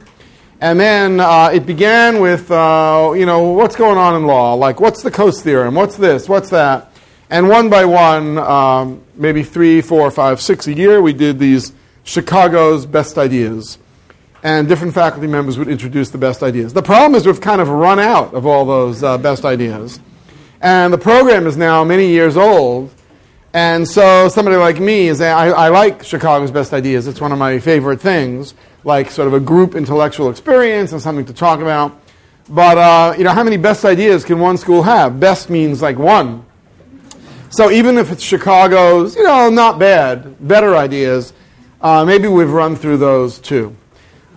[0.62, 4.54] And then uh, it began with, uh, you know, what's going on in law?
[4.54, 5.74] Like, what's the Coase theorem?
[5.74, 6.28] What's this?
[6.28, 6.89] What's that?
[7.30, 11.72] And one by one, um, maybe three, four, five, six a year, we did these
[12.02, 13.78] Chicago's best ideas.
[14.42, 16.72] And different faculty members would introduce the best ideas.
[16.72, 20.00] The problem is we've kind of run out of all those uh, best ideas.
[20.60, 22.92] And the program is now many years old.
[23.52, 27.06] And so somebody like me is, I, I like Chicago's best ideas.
[27.06, 31.26] It's one of my favorite things like sort of a group intellectual experience and something
[31.26, 32.00] to talk about.
[32.48, 35.20] But uh, you know, how many best ideas can one school have?
[35.20, 36.44] Best means like one.
[37.50, 41.32] So even if it's Chicago's, you know, not bad, better ideas,
[41.80, 43.76] uh, maybe we've run through those too.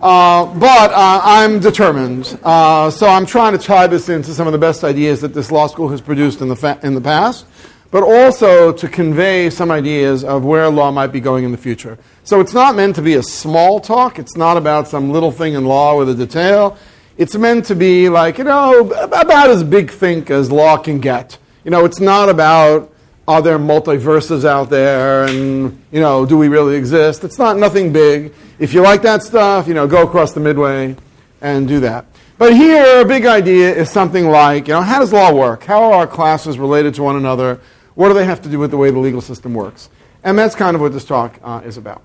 [0.02, 4.52] Uh, but uh, I'm determined, uh, so I'm trying to tie this into some of
[4.52, 7.46] the best ideas that this law school has produced in the, fa- in the past
[7.94, 11.96] but also to convey some ideas of where law might be going in the future.
[12.24, 14.18] So it's not meant to be a small talk.
[14.18, 16.76] It's not about some little thing in law with a detail.
[17.18, 21.38] It's meant to be like, you know, about as big think as law can get.
[21.64, 22.92] You know, it's not about
[23.26, 27.24] are there multiverses out there and, you know, do we really exist?
[27.24, 28.34] It's not nothing big.
[28.58, 30.96] If you like that stuff, you know, go across the midway
[31.40, 32.06] and do that.
[32.36, 35.62] But here, a big idea is something like, you know, how does law work?
[35.64, 37.60] How are our classes related to one another?
[37.94, 39.88] What do they have to do with the way the legal system works?
[40.24, 42.02] And that's kind of what this talk uh, is about.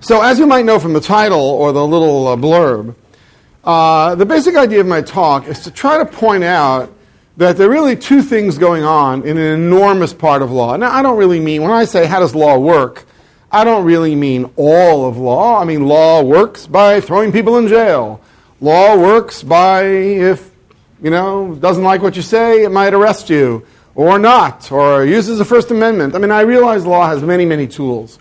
[0.00, 2.94] So, as you might know from the title or the little uh, blurb,
[3.62, 6.92] uh, the basic idea of my talk is to try to point out
[7.36, 10.76] that there are really two things going on in an enormous part of law.
[10.76, 13.04] Now, I don't really mean, when I say how does law work,
[13.52, 15.60] I don't really mean all of law.
[15.60, 18.20] I mean, law works by throwing people in jail.
[18.60, 20.50] Law works by, if,
[21.02, 25.38] you know, doesn't like what you say, it might arrest you or not, or uses
[25.38, 26.14] the First Amendment.
[26.14, 28.18] I mean, I realize law has many, many tools.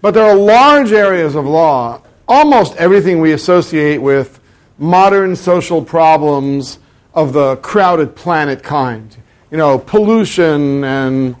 [0.00, 4.40] But there are large areas of law, almost everything we associate with
[4.78, 6.78] modern social problems
[7.14, 9.16] of the crowded planet kind.
[9.50, 11.36] You know, pollution and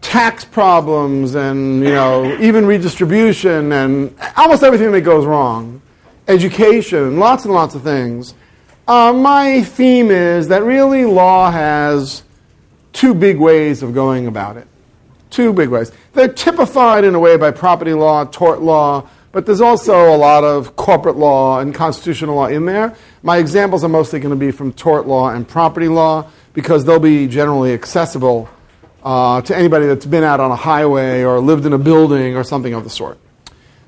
[0.00, 5.80] tax problems and, you know, even redistribution and almost everything that goes wrong.
[6.28, 8.34] Education, lots and lots of things.
[8.86, 12.22] Uh, my theme is that really law has
[12.92, 14.66] two big ways of going about it.
[15.30, 15.92] Two big ways.
[16.12, 20.44] They're typified in a way by property law, tort law, but there's also a lot
[20.44, 22.96] of corporate law and constitutional law in there.
[23.22, 26.98] My examples are mostly going to be from tort law and property law because they'll
[26.98, 28.48] be generally accessible
[29.02, 32.44] uh, to anybody that's been out on a highway or lived in a building or
[32.44, 33.18] something of the sort.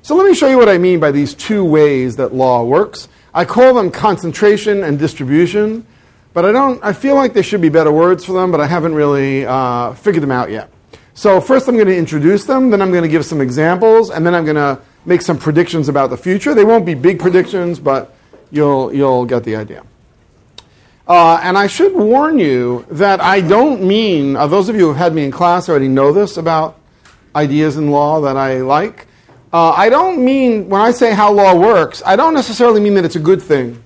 [0.01, 3.07] So let me show you what I mean by these two ways that law works.
[3.33, 5.85] I call them concentration and distribution.
[6.33, 6.83] But I don't.
[6.83, 9.93] I feel like there should be better words for them, but I haven't really uh,
[9.93, 10.71] figured them out yet.
[11.13, 12.71] So first, I'm going to introduce them.
[12.71, 15.89] Then I'm going to give some examples, and then I'm going to make some predictions
[15.89, 16.53] about the future.
[16.53, 18.15] They won't be big predictions, but
[18.51, 19.83] you'll you'll get the idea.
[21.07, 24.35] Uh, and I should warn you that I don't mean.
[24.35, 26.79] Uh, those of you who have had me in class already know this about
[27.35, 29.07] ideas in law that I like.
[29.51, 32.01] Uh, I don't mean when I say how law works.
[32.05, 33.83] I don't necessarily mean that it's a good thing.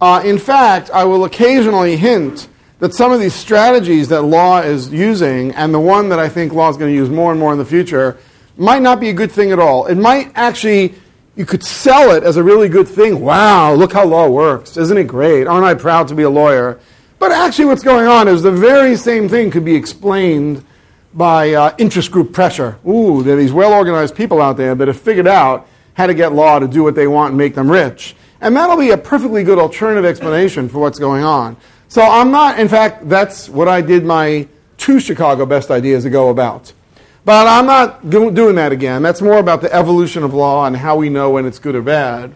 [0.00, 4.92] Uh, in fact, I will occasionally hint that some of these strategies that law is
[4.92, 7.52] using, and the one that I think law is going to use more and more
[7.52, 8.18] in the future,
[8.56, 9.86] might not be a good thing at all.
[9.86, 10.94] It might actually,
[11.36, 13.20] you could sell it as a really good thing.
[13.20, 14.76] Wow, look how law works.
[14.76, 15.46] Isn't it great?
[15.46, 16.78] Aren't I proud to be a lawyer?
[17.18, 20.64] But actually, what's going on is the very same thing could be explained
[21.14, 22.78] by uh, interest group pressure.
[22.86, 26.14] Ooh, there are these well organized people out there that have figured out how to
[26.14, 28.14] get law to do what they want and make them rich.
[28.42, 31.56] And that'll be a perfectly good alternative explanation for what's going on.
[31.88, 34.46] So I'm not, in fact, that's what I did my
[34.76, 36.72] two Chicago best ideas ago about.
[37.26, 39.02] But I'm not doing that again.
[39.02, 41.82] That's more about the evolution of law and how we know when it's good or
[41.82, 42.32] bad.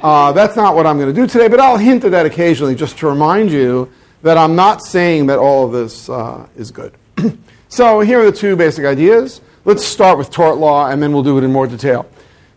[0.00, 2.74] Uh, that's not what I'm going to do today, but I'll hint at that occasionally
[2.74, 6.94] just to remind you that I'm not saying that all of this uh, is good.
[7.68, 9.42] so here are the two basic ideas.
[9.66, 12.08] Let's start with tort law and then we'll do it in more detail.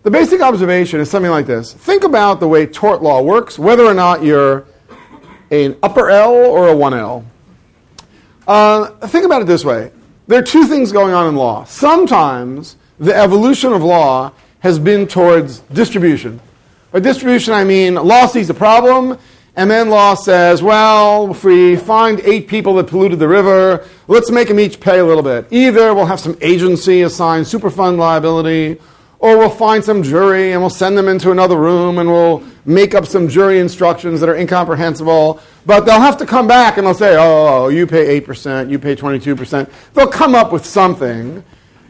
[0.03, 1.74] The basic observation is something like this.
[1.74, 4.68] Think about the way tort law works, whether or not you're
[5.51, 7.25] an upper L or a 1L.
[8.48, 9.92] Uh, think about it this way.
[10.31, 11.65] There are two things going on in law.
[11.65, 14.31] Sometimes the evolution of law
[14.61, 16.39] has been towards distribution.
[16.93, 19.17] By distribution, I mean law sees a problem,
[19.57, 24.31] and then law says, well, if we find eight people that polluted the river, let's
[24.31, 25.47] make them each pay a little bit.
[25.51, 28.79] Either we'll have some agency assign Superfund liability,
[29.21, 32.95] or we'll find some jury and we'll send them into another room and we'll make
[32.95, 35.39] up some jury instructions that are incomprehensible.
[35.63, 38.95] But they'll have to come back and they'll say, oh, you pay 8%, you pay
[38.95, 39.71] 22%.
[39.94, 41.44] They'll come up with something.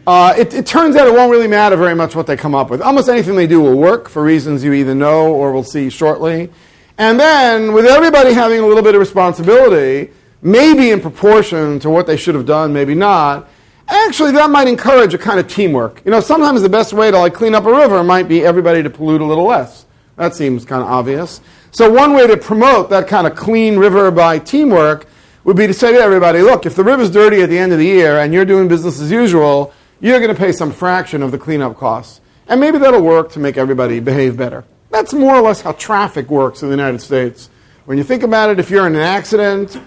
[0.05, 2.69] Uh, it, it, turns out it won't really matter very much what they come up
[2.69, 2.81] with.
[2.81, 6.49] Almost anything they do will work for reasons you either know or will see shortly.
[6.97, 10.11] And then, with everybody having a little bit of responsibility,
[10.41, 13.47] maybe in proportion to what they should have done, maybe not,
[13.91, 16.01] actually that might encourage a kind of teamwork.
[16.05, 18.81] You know, sometimes the best way to like clean up a river might be everybody
[18.83, 19.85] to pollute a little less.
[20.15, 21.41] That seems kind of obvious.
[21.71, 25.07] So one way to promote that kind of clean river by teamwork
[25.43, 27.79] would be to say to everybody, look, if the river's dirty at the end of
[27.79, 31.31] the year and you're doing business as usual, you're going to pay some fraction of
[31.31, 32.21] the cleanup costs.
[32.47, 34.65] And maybe that'll work to make everybody behave better.
[34.89, 37.49] That's more or less how traffic works in the United States.
[37.85, 39.79] When you think about it, if you're in an accident,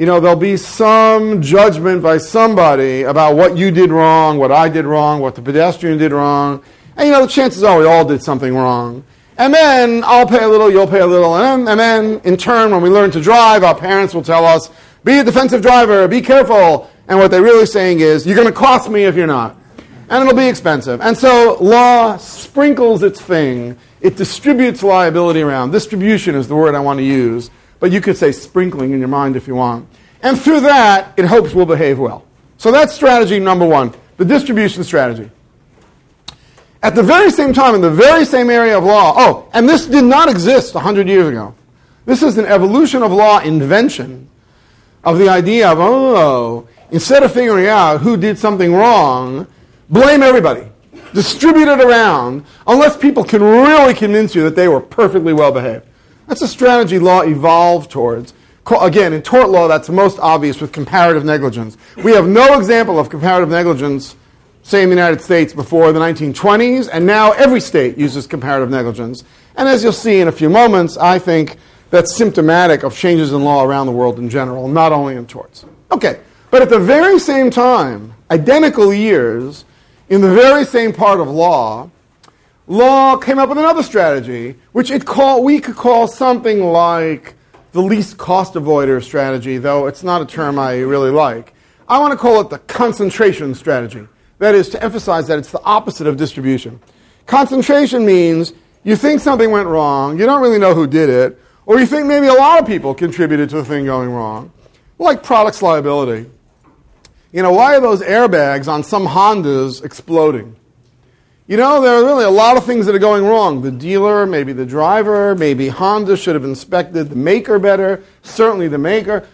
[0.00, 4.70] you know, there'll be some judgment by somebody about what you did wrong, what I
[4.70, 6.62] did wrong, what the pedestrian did wrong.
[6.96, 9.04] And, you know, the chances are we all did something wrong.
[9.36, 11.36] And then I'll pay a little, you'll pay a little.
[11.36, 14.46] And then, and then in turn, when we learn to drive, our parents will tell
[14.46, 14.70] us,
[15.04, 16.90] be a defensive driver, be careful.
[17.06, 19.54] And what they're really saying is, you're going to cost me if you're not.
[20.08, 21.02] And it'll be expensive.
[21.02, 23.76] And so law sprinkles its thing.
[24.00, 25.72] It distributes liability around.
[25.72, 27.50] Distribution is the word I want to use
[27.80, 29.88] but you could say sprinkling in your mind if you want.
[30.22, 32.24] And through that, it hopes we'll behave well.
[32.58, 35.30] So that's strategy number one, the distribution strategy.
[36.82, 39.86] At the very same time, in the very same area of law, oh, and this
[39.86, 41.54] did not exist 100 years ago.
[42.06, 44.28] This is an evolution of law invention
[45.04, 49.46] of the idea of, oh, instead of figuring out who did something wrong,
[49.88, 50.66] blame everybody.
[51.12, 55.84] Distribute it around unless people can really convince you that they were perfectly well behaved.
[56.30, 58.34] That's a strategy law evolved towards.
[58.80, 61.76] Again, in tort law, that's most obvious with comparative negligence.
[62.04, 64.14] We have no example of comparative negligence,
[64.62, 69.24] say in the United States, before the 1920s, and now every state uses comparative negligence.
[69.56, 71.56] And as you'll see in a few moments, I think
[71.90, 75.64] that's symptomatic of changes in law around the world in general, not only in torts.
[75.90, 76.20] Okay,
[76.52, 79.64] but at the very same time, identical years,
[80.08, 81.90] in the very same part of law,
[82.66, 87.34] law came up with another strategy, which it call, we could call something like
[87.72, 91.54] the least cost avoider strategy, though it's not a term I really like.
[91.88, 94.06] I want to call it the concentration strategy.
[94.38, 96.80] That is to emphasize that it's the opposite of distribution.
[97.26, 98.52] Concentration means
[98.84, 102.06] you think something went wrong, you don't really know who did it, or you think
[102.06, 104.50] maybe a lot of people contributed to the thing going wrong.
[104.98, 106.30] Like products liability.
[107.32, 110.56] You know, why are those airbags on some Hondas exploding?
[111.50, 113.60] You know, there are really a lot of things that are going wrong.
[113.60, 118.78] The dealer, maybe the driver, maybe Honda should have inspected the maker better, certainly the
[118.78, 119.26] maker.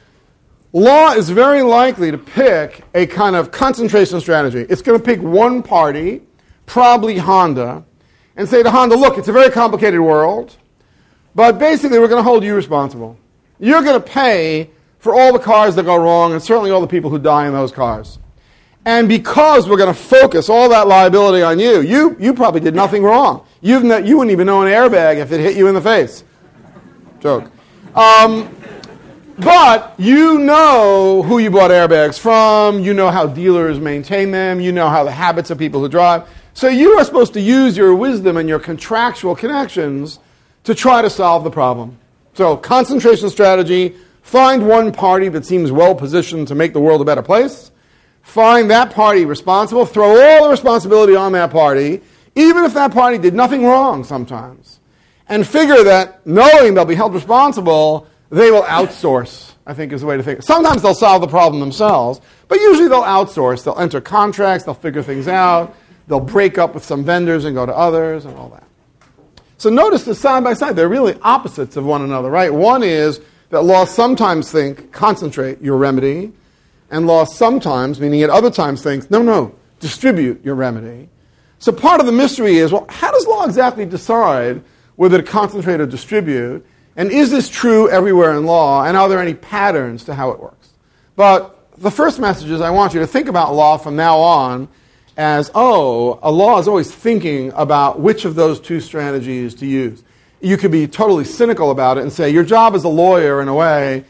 [0.72, 4.60] Law is very likely to pick a kind of concentration strategy.
[4.60, 6.22] It's going to pick one party,
[6.64, 7.84] probably Honda,
[8.34, 10.56] and say to Honda, look, it's a very complicated world,
[11.34, 13.18] but basically we're going to hold you responsible.
[13.58, 14.70] You're going to pay
[15.00, 17.52] for all the cars that go wrong and certainly all the people who die in
[17.52, 18.18] those cars.
[18.86, 22.72] And because we're going to focus all that liability on you, you, you probably did
[22.72, 23.44] nothing wrong.
[23.60, 26.22] You've not, you wouldn't even know an airbag if it hit you in the face.
[27.18, 27.50] Joke.
[27.96, 28.56] Um,
[29.40, 34.70] but you know who you bought airbags from, you know how dealers maintain them, you
[34.70, 36.28] know how the habits of people who drive.
[36.54, 40.20] So you are supposed to use your wisdom and your contractual connections
[40.62, 41.98] to try to solve the problem.
[42.34, 47.04] So, concentration strategy find one party that seems well positioned to make the world a
[47.04, 47.72] better place
[48.26, 52.02] find that party responsible, throw all the responsibility on that party,
[52.34, 54.80] even if that party did nothing wrong sometimes,
[55.28, 60.08] and figure that knowing they'll be held responsible, they will outsource, I think is the
[60.08, 60.42] way to think.
[60.42, 63.64] Sometimes they'll solve the problem themselves, but usually they'll outsource.
[63.64, 65.74] They'll enter contracts, they'll figure things out,
[66.08, 68.64] they'll break up with some vendors and go to others and all that.
[69.56, 72.52] So notice the side by side, they're really opposites of one another, right?
[72.52, 76.32] One is that laws sometimes think concentrate your remedy,
[76.90, 81.08] and law sometimes, meaning at other times, thinks, no, no, distribute your remedy.
[81.58, 84.62] So part of the mystery is, well, how does law exactly decide
[84.96, 86.66] whether to concentrate or distribute?
[86.96, 88.84] And is this true everywhere in law?
[88.84, 90.70] And are there any patterns to how it works?
[91.14, 94.68] But the first message is I want you to think about law from now on
[95.16, 100.02] as, oh, a law is always thinking about which of those two strategies to use.
[100.40, 103.48] You could be totally cynical about it and say, your job as a lawyer, in
[103.48, 104.04] a way,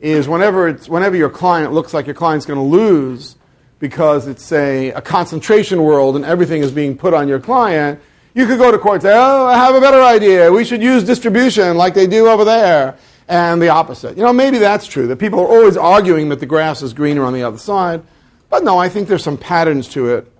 [0.00, 3.36] is whenever, it's, whenever your client looks like your client's going to lose
[3.78, 8.00] because it's, say, a concentration world and everything is being put on your client,
[8.34, 10.52] you could go to court and say, oh, I have a better idea.
[10.52, 12.96] We should use distribution like they do over there.
[13.30, 14.16] And the opposite.
[14.16, 17.24] You know, maybe that's true, that people are always arguing that the grass is greener
[17.24, 18.02] on the other side.
[18.48, 20.32] But no, I think there's some patterns to it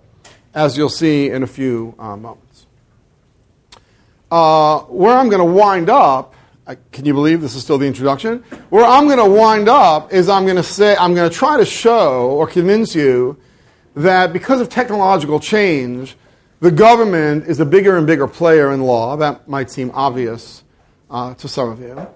[0.54, 2.66] as you'll see in a few uh, moments.
[4.30, 6.34] Uh, where I'm going to wind up,
[6.74, 8.44] can you believe this is still the introduction?
[8.70, 11.56] Where I'm going to wind up is I'm going to say, I'm going to try
[11.56, 13.38] to show or convince you
[13.96, 16.16] that because of technological change,
[16.60, 19.16] the government is a bigger and bigger player in law.
[19.16, 20.64] That might seem obvious
[21.10, 22.06] uh, to some of you.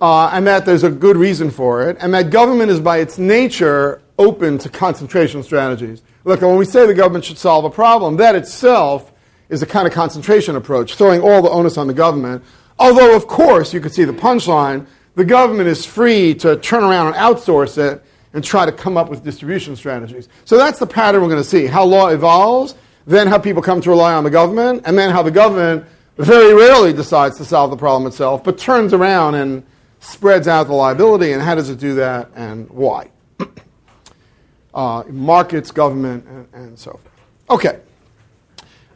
[0.00, 3.18] Uh, and that there's a good reason for it, and that government is by its
[3.18, 6.02] nature open to concentration strategies.
[6.24, 9.12] Look, when we say the government should solve a problem, that itself
[9.48, 12.42] is a kind of concentration approach, throwing all the onus on the government.
[12.78, 17.08] Although, of course, you could see the punchline the government is free to turn around
[17.08, 18.02] and outsource it
[18.32, 20.28] and try to come up with distribution strategies.
[20.44, 22.74] So that's the pattern we're going to see how law evolves,
[23.06, 25.84] then how people come to rely on the government, and then how the government
[26.16, 29.64] very rarely decides to solve the problem itself, but turns around and
[30.00, 31.32] spreads out the liability.
[31.32, 33.10] And how does it do that and why?
[34.74, 37.10] uh, markets, government, and, and, so forth.
[37.50, 37.80] Okay.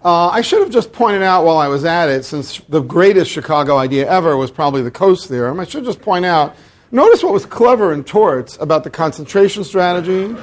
[0.04, 3.30] Uh, I should have just pointed out while I was at it, since the greatest
[3.30, 6.56] Chicago idea ever was probably the Coase theorem, I should just point out
[6.92, 10.36] notice what was clever in torts about the concentration strategy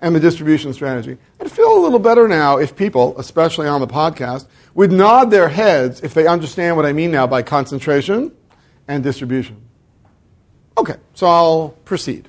[0.00, 1.18] and the distribution strategy.
[1.40, 5.48] I'd feel a little better now if people, especially on the podcast, would nod their
[5.48, 8.30] heads if they understand what I mean now by concentration
[8.86, 9.60] and distribution.
[10.76, 12.28] Okay, so I'll proceed.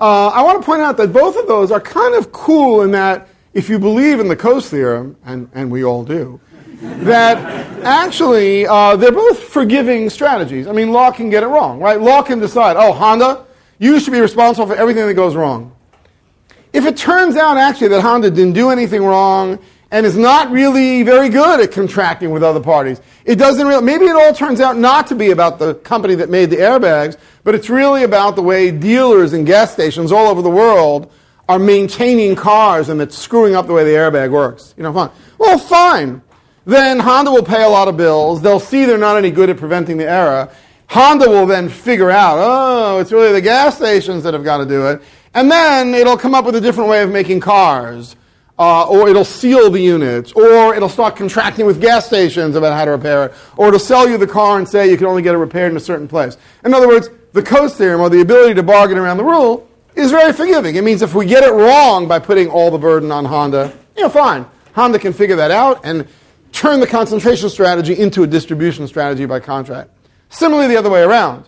[0.00, 2.90] Uh, I want to point out that both of those are kind of cool in
[2.92, 6.40] that if you believe in the Coase theorem, and, and we all do,
[6.80, 7.36] that
[7.84, 10.66] actually uh, they're both forgiving strategies.
[10.66, 12.00] I mean, law can get it wrong, right?
[12.00, 13.44] Law can decide, oh, Honda,
[13.78, 15.74] you should be responsible for everything that goes wrong.
[16.72, 19.58] If it turns out actually that Honda didn't do anything wrong
[19.90, 23.00] and is not really very good at contracting with other parties.
[23.24, 26.30] It doesn't really, maybe it all turns out not to be about the company that
[26.30, 30.42] made the airbags, but it's really about the way dealers and gas stations all over
[30.42, 31.12] the world
[31.50, 34.72] are maintaining cars and it's screwing up the way the airbag works.
[34.76, 35.10] You know, fine.
[35.36, 36.22] Well, fine.
[36.64, 38.40] Then Honda will pay a lot of bills.
[38.40, 40.48] They'll see they're not any good at preventing the error.
[40.88, 44.66] Honda will then figure out, oh, it's really the gas stations that have got to
[44.66, 45.02] do it.
[45.34, 48.14] And then it'll come up with a different way of making cars
[48.60, 52.84] uh, or it'll seal the units, or it'll start contracting with gas stations about how
[52.84, 55.34] to repair it, or it'll sell you the car and say you can only get
[55.34, 56.36] it repaired in a certain place.
[56.62, 59.66] In other words, the Coase theorem, or the ability to bargain around the rule,
[60.00, 60.76] is very forgiving.
[60.76, 64.02] It means if we get it wrong by putting all the burden on Honda, you
[64.02, 64.46] know, fine.
[64.74, 66.06] Honda can figure that out and
[66.52, 69.90] turn the concentration strategy into a distribution strategy by contract.
[70.30, 71.44] Similarly, the other way around.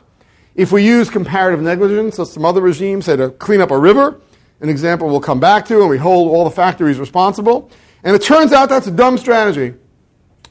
[0.55, 4.21] If we use comparative negligence, as some other regimes say to clean up a river,
[4.61, 7.71] an example we'll come back to, and we hold all the factories responsible.
[8.05, 9.75] And it turns out that's a dumb strategy.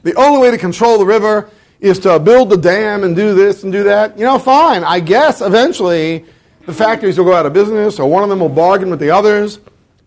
[0.02, 3.62] The only way to control the river is to build the dam and do this
[3.62, 4.18] and do that.
[4.18, 4.82] You know, fine.
[4.84, 6.24] I guess eventually
[6.66, 9.10] the factories will go out of business, or one of them will bargain with the
[9.10, 9.58] others,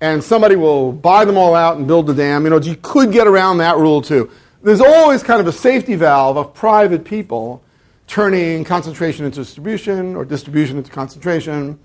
[0.01, 2.43] and somebody will buy them all out and build the dam.
[2.43, 4.29] You know, you could get around that rule too.
[4.63, 7.63] There's always kind of a safety valve of private people
[8.07, 11.79] turning concentration into distribution or distribution into concentration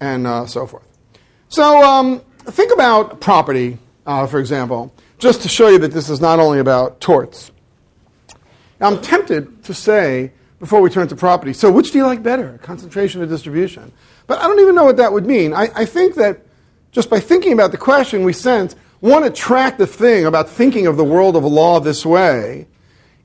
[0.00, 0.86] and uh, so forth.
[1.48, 6.20] So um, think about property, uh, for example, just to show you that this is
[6.20, 7.50] not only about torts.
[8.80, 12.22] Now, I'm tempted to say, before we turn to property, so which do you like
[12.22, 13.92] better, concentration or distribution?
[14.26, 15.52] But I don't even know what that would mean.
[15.52, 16.40] I, I think that
[16.92, 21.04] just by thinking about the question, we sense one attractive thing about thinking of the
[21.04, 22.66] world of law this way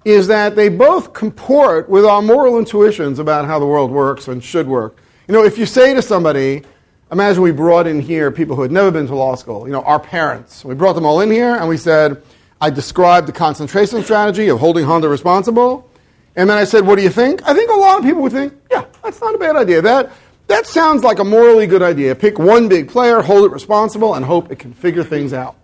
[0.03, 4.44] is that they both comport with our moral intuitions about how the world works and
[4.44, 4.98] should work.
[5.27, 6.63] You know, if you say to somebody,
[7.12, 9.82] Imagine we brought in here people who had never been to law school, you know,
[9.82, 10.63] our parents.
[10.63, 12.22] We brought them all in here and we said,
[12.62, 15.89] I described the concentration strategy of holding Honda responsible.
[16.36, 17.41] And then I said, What do you think?
[17.48, 19.82] I think a lot of people would think, Yeah, that's not a bad idea.
[19.82, 20.12] That,
[20.50, 22.15] that sounds like a morally good idea.
[22.15, 25.56] Pick one big player, hold it responsible, and hope it can figure things out.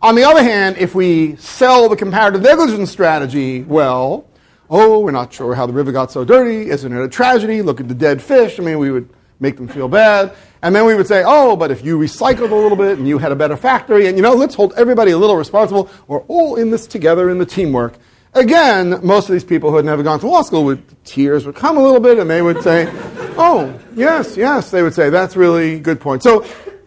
[0.00, 4.26] On the other hand, if we sell the comparative negligence strategy well,
[4.70, 6.70] oh, we're not sure how the river got so dirty.
[6.70, 7.60] Isn't it a tragedy?
[7.60, 8.58] Look at the dead fish.
[8.58, 9.08] I mean, we would
[9.38, 10.34] make them feel bad.
[10.62, 13.18] And then we would say, oh, but if you recycled a little bit and you
[13.18, 15.90] had a better factory, and you know, let's hold everybody a little responsible.
[16.08, 17.94] We're all in this together in the teamwork.
[18.34, 21.54] Again, most of these people who had never gone to law school would tears would
[21.54, 22.88] come a little bit and they would say,
[23.36, 26.22] oh, yes, yes, they would say, that's really good point.
[26.22, 26.46] So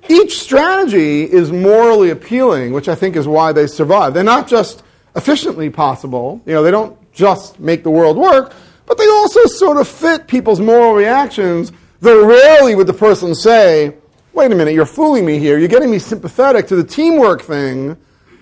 [0.09, 4.15] each strategy is morally appealing, which I think is why they survive.
[4.15, 4.81] They're not just
[5.15, 8.53] efficiently possible, you know, they don't just make the world work,
[8.87, 11.71] but they also sort of fit people's moral reactions,
[12.01, 13.95] though rarely would the person say,
[14.33, 17.95] wait a minute, you're fooling me here, you're getting me sympathetic to the teamwork thing,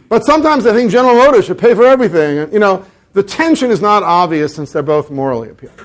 [0.10, 2.52] but sometimes I think General Motors should pay for everything.
[2.54, 5.78] You know, the tension is not obvious since they're both morally appealing.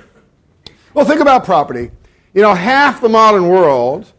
[0.95, 1.91] Well, think about property.
[2.35, 4.13] You know, half the modern world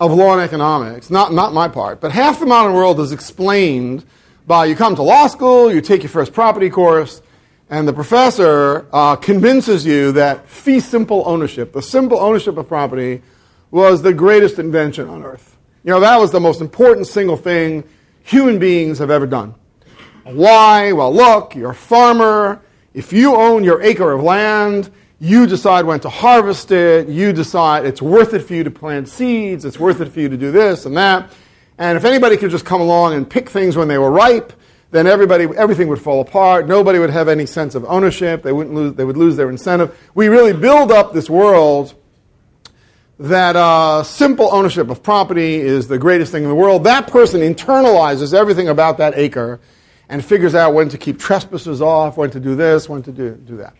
[0.00, 4.04] of law and economics, not, not my part, but half the modern world is explained
[4.46, 7.22] by you come to law school, you take your first property course,
[7.70, 13.22] and the professor uh, convinces you that fee simple ownership, the simple ownership of property,
[13.70, 15.56] was the greatest invention on earth.
[15.82, 17.84] You know, that was the most important single thing
[18.22, 19.54] human beings have ever done.
[20.24, 20.92] Why?
[20.92, 22.60] Well, look, you're a farmer.
[22.94, 24.90] If you own your acre of land,
[25.20, 27.08] you decide when to harvest it.
[27.08, 29.64] You decide it's worth it for you to plant seeds.
[29.64, 31.30] It's worth it for you to do this and that.
[31.76, 34.52] And if anybody could just come along and pick things when they were ripe,
[34.92, 36.68] then everybody, everything would fall apart.
[36.68, 38.42] Nobody would have any sense of ownership.
[38.42, 39.98] They, wouldn't lose, they would lose their incentive.
[40.14, 41.94] We really build up this world
[43.18, 46.84] that uh, simple ownership of property is the greatest thing in the world.
[46.84, 49.60] That person internalizes everything about that acre
[50.08, 53.34] and figures out when to keep trespassers off, when to do this, when to do,
[53.34, 53.74] do that.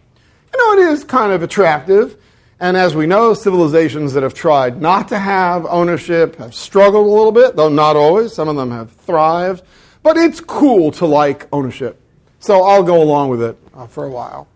[0.52, 2.16] You know, it is kind of attractive.
[2.61, 7.11] And as we know, civilizations that have tried not to have ownership have struggled a
[7.11, 8.33] little bit, though not always.
[8.33, 9.62] Some of them have thrived.
[10.02, 12.00] But it's cool to like ownership.
[12.38, 14.47] So I'll go along with it uh, for a while.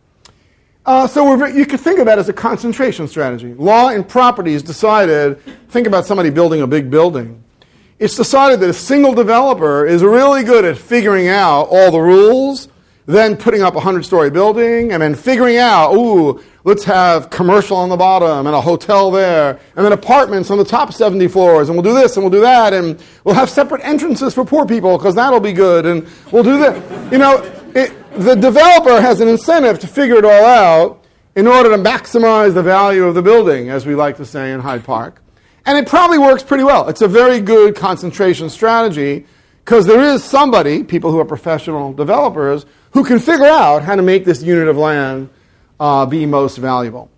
[0.84, 3.52] Uh, so you could think of that as a concentration strategy.
[3.54, 7.42] Law and property is decided, think about somebody building a big building.
[7.98, 12.68] It's decided that a single developer is really good at figuring out all the rules,
[13.06, 17.76] then putting up a 100 story building, and then figuring out, ooh, let's have commercial
[17.76, 21.68] on the bottom and a hotel there, and then apartments on the top 70 floors,
[21.68, 24.64] and we'll do this and we'll do that, and we'll have separate entrances for poor
[24.64, 27.12] people because that'll be good, and we'll do that.
[27.12, 27.42] You know,
[27.74, 32.54] it, the developer has an incentive to figure it all out in order to maximize
[32.54, 35.20] the value of the building, as we like to say in Hyde Park.
[35.68, 36.88] And it probably works pretty well.
[36.88, 39.26] It's a very good concentration strategy
[39.66, 44.00] because there is somebody, people who are professional developers, who can figure out how to
[44.00, 45.28] make this unit of land
[45.78, 47.11] uh, be most valuable.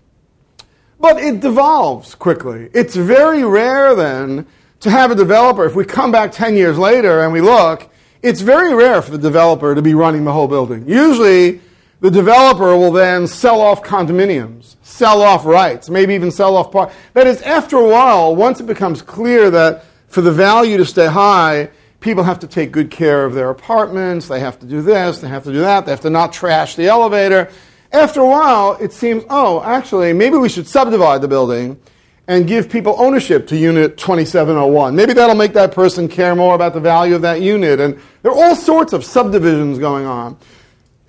[0.99, 2.71] But it devolves quickly.
[2.75, 4.49] It's very rare then
[4.81, 7.89] to have a developer, if we come back 10 years later and we look,
[8.21, 10.89] it's very rare for the developer to be running the whole building.
[10.89, 11.61] Usually,
[12.01, 16.93] the developer will then sell off condominiums, sell off rights, maybe even sell off part.
[17.15, 21.07] That is, after a while, once it becomes clear that for the value to stay
[21.07, 25.21] high, people have to take good care of their apartments, they have to do this,
[25.21, 27.51] they have to do that, they have to not trash the elevator.
[27.93, 31.81] After a while, it seems, oh, actually, maybe we should subdivide the building
[32.29, 34.95] and give people ownership to unit 2701.
[34.95, 37.81] Maybe that'll make that person care more about the value of that unit.
[37.81, 40.37] And there are all sorts of subdivisions going on.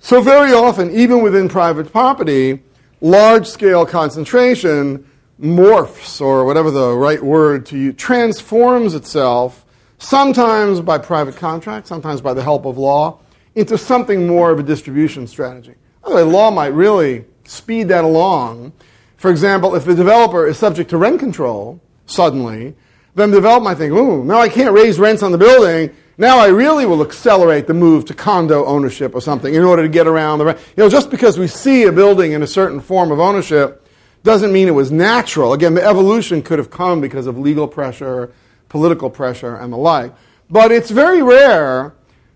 [0.00, 2.62] So, very often, even within private property,
[3.02, 5.04] large scale concentration
[5.40, 9.66] morphs, or whatever the right word to use, transforms itself,
[9.98, 13.18] sometimes by private contract, sometimes by the help of law,
[13.56, 15.74] into something more of a distribution strategy.
[16.02, 18.72] By the way, law might really speed that along.
[19.16, 22.74] For example, if the developer is subject to rent control suddenly,
[23.14, 25.94] then the developer might think, ooh, now I can't raise rents on the building.
[26.18, 29.88] Now I really will accelerate the move to condo ownership or something in order to
[29.88, 30.58] get around the rent.
[30.76, 33.86] You know, just because we see a building in a certain form of ownership
[34.22, 35.52] doesn't mean it was natural.
[35.52, 38.30] Again, the evolution could have come because of legal pressure,
[38.68, 40.12] political pressure, and the like.
[40.50, 41.94] But it's very rare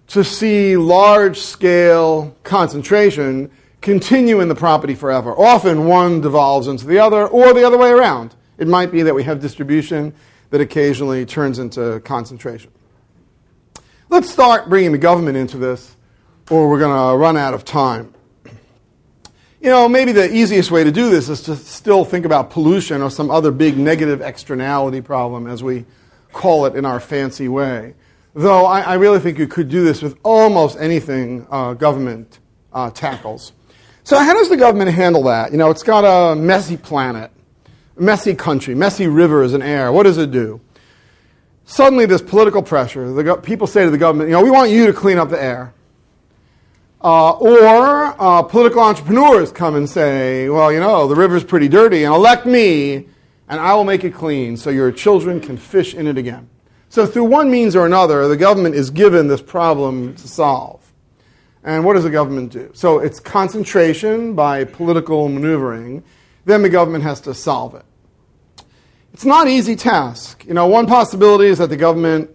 [0.09, 3.51] to see large scale concentration
[3.83, 5.39] continue in the property forever.
[5.39, 8.35] Often one devolves into the other, or the other way around.
[8.59, 10.15] It might be that we have distribution
[10.51, 12.71] that occasionally turns into concentration.
[14.09, 15.97] Let's start bringing the government into this,
[16.49, 18.15] or we're going to run out of time.
[19.61, 23.03] You know, maybe the easiest way to do this is to still think about pollution
[23.03, 25.87] or some other big negative externality problem, as we
[26.33, 27.95] call it in our fancy way.
[28.33, 32.39] Though I, I really think you could do this with almost anything uh, government
[32.73, 33.55] uh, tackles.
[34.05, 35.51] So, how does the government handle that?
[35.51, 37.33] You know, it's got a messy planet,
[37.99, 39.91] messy country, messy rivers and air.
[39.91, 40.61] What does it do?
[41.67, 43.13] Suddenly there's political pressure.
[43.13, 45.43] The people say to the government, you know, we want you to clean up the
[45.43, 45.75] air.
[47.05, 52.05] Uh, or uh, political entrepreneurs come and say, well, you know, the river's pretty dirty,
[52.05, 53.07] and elect me,
[53.49, 56.49] and I will make it clean so your children can fish in it again.
[56.89, 60.81] So, through one means or another, the government is given this problem to solve.
[61.63, 62.71] And what does the government do?
[62.75, 66.03] So, it's concentration by political maneuvering.
[66.45, 67.85] Then the government has to solve it.
[69.17, 70.45] It's not an easy task.
[70.45, 72.29] You know, one possibility is that the government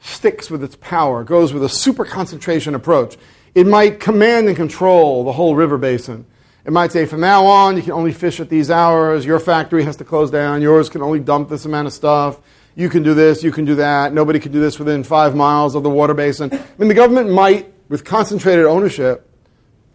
[0.00, 3.18] sticks with its power, goes with a super concentration approach.
[3.54, 6.24] It might command and control the whole river basin.
[6.64, 9.26] It might say, from now on, you can only fish at these hours.
[9.26, 10.62] Your factory has to close down.
[10.62, 12.40] Yours can only dump this amount of stuff.
[12.74, 13.42] You can do this.
[13.42, 14.14] You can do that.
[14.14, 16.54] Nobody can do this within five miles of the water basin.
[16.54, 19.28] I mean, the government might, with concentrated ownership,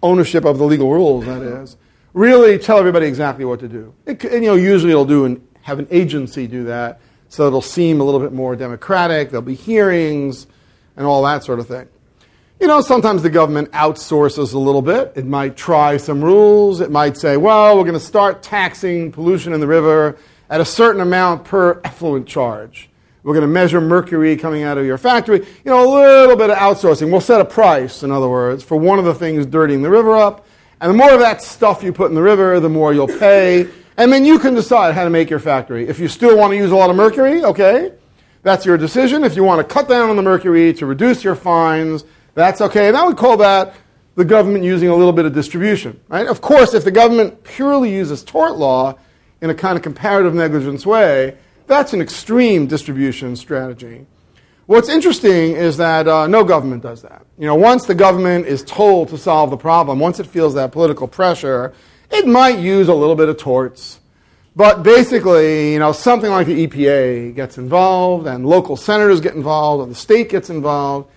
[0.03, 1.75] ownership of the legal rules, that is,
[2.13, 3.95] really tell everybody exactly what to do.
[4.05, 7.62] It, and, you know, usually it'll do and have an agency do that, so it'll
[7.62, 9.32] seem a little bit more democratic.
[9.32, 10.47] There'll be hearings
[10.95, 11.89] and all that sort of thing.
[12.62, 15.12] You know, sometimes the government outsources a little bit.
[15.17, 16.80] It might try some rules.
[16.80, 20.17] It might say, well, we're going to start taxing pollution in the river
[20.49, 22.88] at a certain amount per effluent charge.
[23.23, 25.39] We're going to measure mercury coming out of your factory.
[25.39, 27.12] You know, a little bit of outsourcing.
[27.12, 30.15] We'll set a price, in other words, for one of the things dirtying the river
[30.15, 30.47] up.
[30.80, 33.67] And the more of that stuff you put in the river, the more you'll pay.
[33.97, 35.88] And then you can decide how to make your factory.
[35.88, 37.93] If you still want to use a lot of mercury, okay,
[38.43, 39.23] that's your decision.
[39.23, 42.03] If you want to cut down on the mercury to reduce your fines,
[42.36, 42.88] that's okay.
[42.88, 43.73] And I would call that
[44.15, 45.99] the government using a little bit of distribution.
[46.10, 46.27] Right?
[46.27, 48.97] Of course, if the government purely uses tort law
[49.41, 54.05] in a kind of comparative negligence way, that's an extreme distribution strategy.
[54.67, 57.25] What's interesting is that uh, no government does that.
[57.38, 60.71] You know, once the government is told to solve the problem, once it feels that
[60.71, 61.73] political pressure,
[62.12, 64.00] it might use a little bit of torts.
[64.56, 69.84] But basically, you know, something like the EPA gets involved, and local senators get involved,
[69.84, 71.10] and the state gets involved,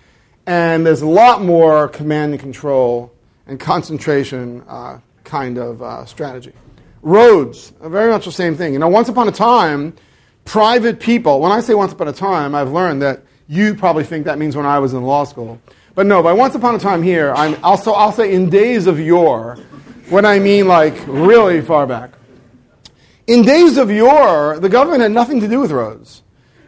[0.45, 3.11] and there's a lot more command and control
[3.47, 6.53] and concentration uh, kind of uh, strategy.
[7.01, 8.73] Roads very much the same thing.
[8.73, 9.95] You know, once upon a time,
[10.45, 14.25] private people, when I say once upon a time, I've learned that you probably think
[14.25, 15.59] that means when I was in law school.
[15.95, 18.99] But no, by once upon a time here, I'm also, I'll say in days of
[18.99, 19.57] yore,
[20.11, 22.11] when I mean like really far back.
[23.27, 26.21] In days of yore, the government had nothing to do with roads.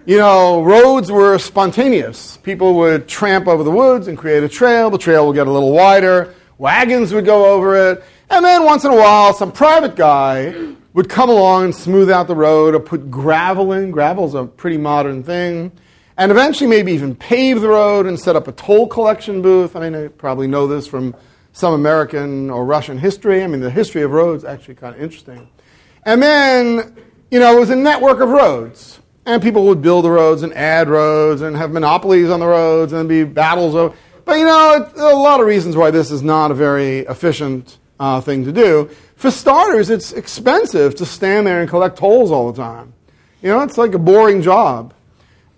[0.06, 2.38] You know, roads were spontaneous.
[2.38, 4.90] People would tramp over the woods and create a trail.
[4.90, 6.34] The trail would get a little wider.
[6.58, 8.04] Wagons would go over it.
[8.30, 12.28] And then once in a while, some private guy would come along and smooth out
[12.28, 13.92] the road or put gravel in.
[13.92, 15.72] Gravel's a pretty modern thing.
[16.16, 19.76] And eventually, maybe even pave the road and set up a toll collection booth.
[19.76, 21.14] I mean, I probably know this from
[21.54, 23.44] some American or Russian history.
[23.44, 25.48] I mean, the history of roads actually kind of interesting.
[26.06, 26.98] And then,
[27.32, 29.00] you know, it was a network of roads.
[29.26, 32.92] And people would build the roads and add roads and have monopolies on the roads
[32.92, 33.96] and be battles over.
[34.26, 37.78] But you know, are a lot of reasons why this is not a very efficient
[38.00, 38.90] uh, thing to do.
[39.16, 42.94] For starters, it's expensive to stand there and collect tolls all the time.
[43.42, 44.94] You know, it's like a boring job.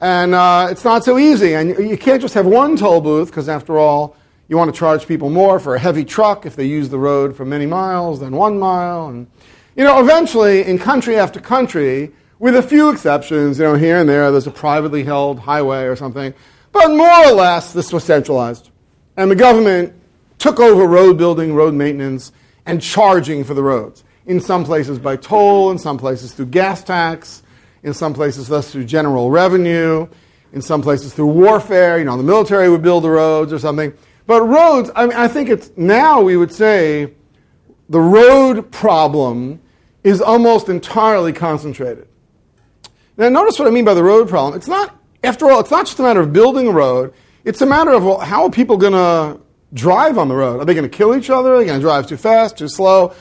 [0.02, 1.54] And uh, it's not so easy.
[1.54, 4.16] And you can't just have one toll booth, because after all,
[4.48, 7.36] you want to charge people more for a heavy truck if they use the road
[7.36, 9.08] for many miles than one mile.
[9.08, 9.28] And,
[9.76, 14.08] you know, eventually, in country after country, with a few exceptions, you know, here and
[14.08, 16.34] there, there's a privately held highway or something.
[16.72, 18.70] But more or less, this was centralized.
[19.18, 19.94] And the government
[20.38, 22.32] took over road building, road maintenance,
[22.66, 24.04] and charging for the roads.
[24.26, 27.44] In some places by toll, in some places through gas tax,
[27.84, 30.08] in some places thus through general revenue,
[30.52, 31.98] in some places through warfare.
[32.00, 33.94] You know, the military would build the roads or something.
[34.28, 37.14] But roads, I mean, I think it's now we would say
[37.90, 39.60] the road problem
[40.04, 42.08] is almost entirely concentrated.
[43.18, 44.56] Now, notice what I mean by the road problem.
[44.56, 47.14] It's not, after all, it's not just a matter of building a road.
[47.44, 49.40] It's a matter of well, how are people going to
[49.74, 50.60] drive on the road?
[50.60, 51.54] Are they going to kill each other?
[51.54, 53.14] Are they going to drive too fast, too slow?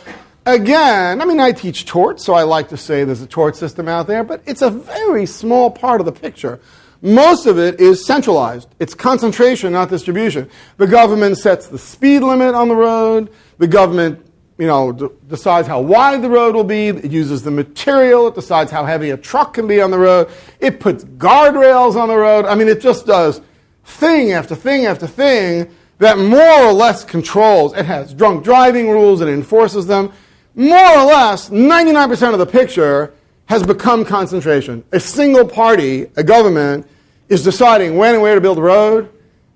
[0.47, 3.89] Again, I mean, I teach tort, so I like to say there's a tort system
[3.89, 6.61] out there, but it's a very small part of the picture.
[7.05, 8.67] Most of it is centralized.
[8.81, 10.49] It's concentration, not distribution.
[10.79, 13.31] The government sets the speed limit on the road.
[13.59, 14.25] The government
[14.57, 16.89] you know, d- decides how wide the road will be.
[16.89, 18.29] It uses the material.
[18.29, 20.31] It decides how heavy a truck can be on the road.
[20.61, 22.47] It puts guardrails on the road.
[22.47, 23.43] I mean, it just does
[23.85, 27.75] thing after thing after thing that more or less controls.
[27.75, 29.21] It has drunk driving rules.
[29.21, 30.11] It enforces them.
[30.55, 33.13] More or less, 99% of the picture
[33.45, 34.85] has become concentration.
[34.93, 36.87] A single party, a government,
[37.29, 39.11] is deciding when and where to build a road,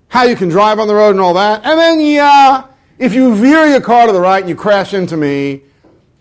[0.07, 1.63] how you can drive on the road and all that.
[1.65, 2.65] And then, yeah,
[2.97, 5.61] if you veer your car to the right and you crash into me,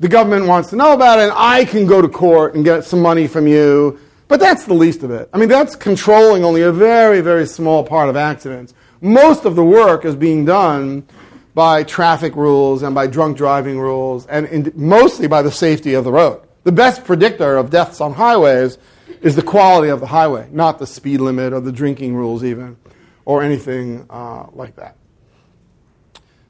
[0.00, 2.84] the government wants to know about it, and I can go to court and get
[2.84, 3.98] some money from you.
[4.28, 5.28] But that's the least of it.
[5.32, 8.74] I mean, that's controlling only a very, very small part of accidents.
[9.00, 11.06] Most of the work is being done
[11.54, 16.04] by traffic rules and by drunk driving rules, and in, mostly by the safety of
[16.04, 16.42] the road.
[16.64, 18.78] The best predictor of deaths on highways
[19.20, 22.76] is the quality of the highway, not the speed limit or the drinking rules, even,
[23.24, 24.96] or anything uh, like that.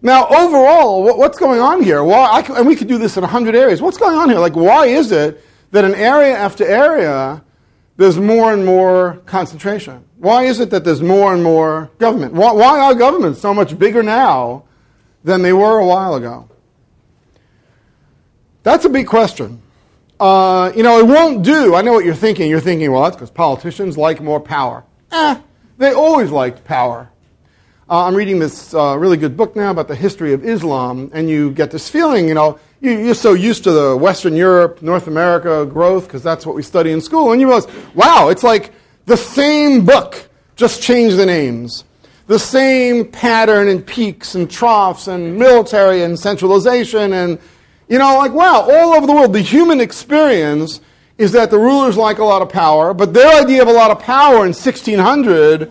[0.01, 2.05] Now, overall, what's going on here?
[2.05, 3.83] Why, and we could do this in 100 areas.
[3.83, 4.39] What's going on here?
[4.39, 7.43] Like, why is it that in area after area,
[7.97, 10.05] there's more and more concentration?
[10.19, 12.35] Why is it that there's more and more government?
[12.35, 14.65] Why, why are governments so much bigger now
[15.25, 16.49] than they were a while ago?
[18.63, 19.63] That's a big question.
[20.21, 21.75] Uh, you know, it won't do.
[21.75, 22.51] I know what you're thinking.
[22.51, 24.85] You're thinking, well, that's because politicians like more power.
[25.13, 25.41] Eh,
[25.79, 27.09] they always liked power.
[27.89, 31.31] Uh, I'm reading this uh, really good book now about the history of Islam, and
[31.31, 35.07] you get this feeling, you know, you, are so used to the Western Europe, North
[35.07, 38.73] America growth, because that's what we study in school, and you realize, wow, it's like
[39.07, 41.85] the same book, just change the names.
[42.27, 47.39] The same pattern and peaks and troughs and military and centralization and,
[47.89, 50.81] you know, like, wow, all over the world, the human experience
[51.17, 53.91] is that the rulers like a lot of power, but their idea of a lot
[53.91, 55.71] of power in 1600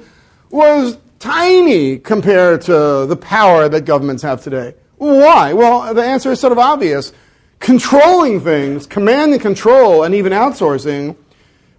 [0.49, 4.75] was tiny compared to the power that governments have today.
[4.97, 5.53] Why?
[5.53, 7.13] Well, the answer is sort of obvious.
[7.59, 11.15] Controlling things, command and control, and even outsourcing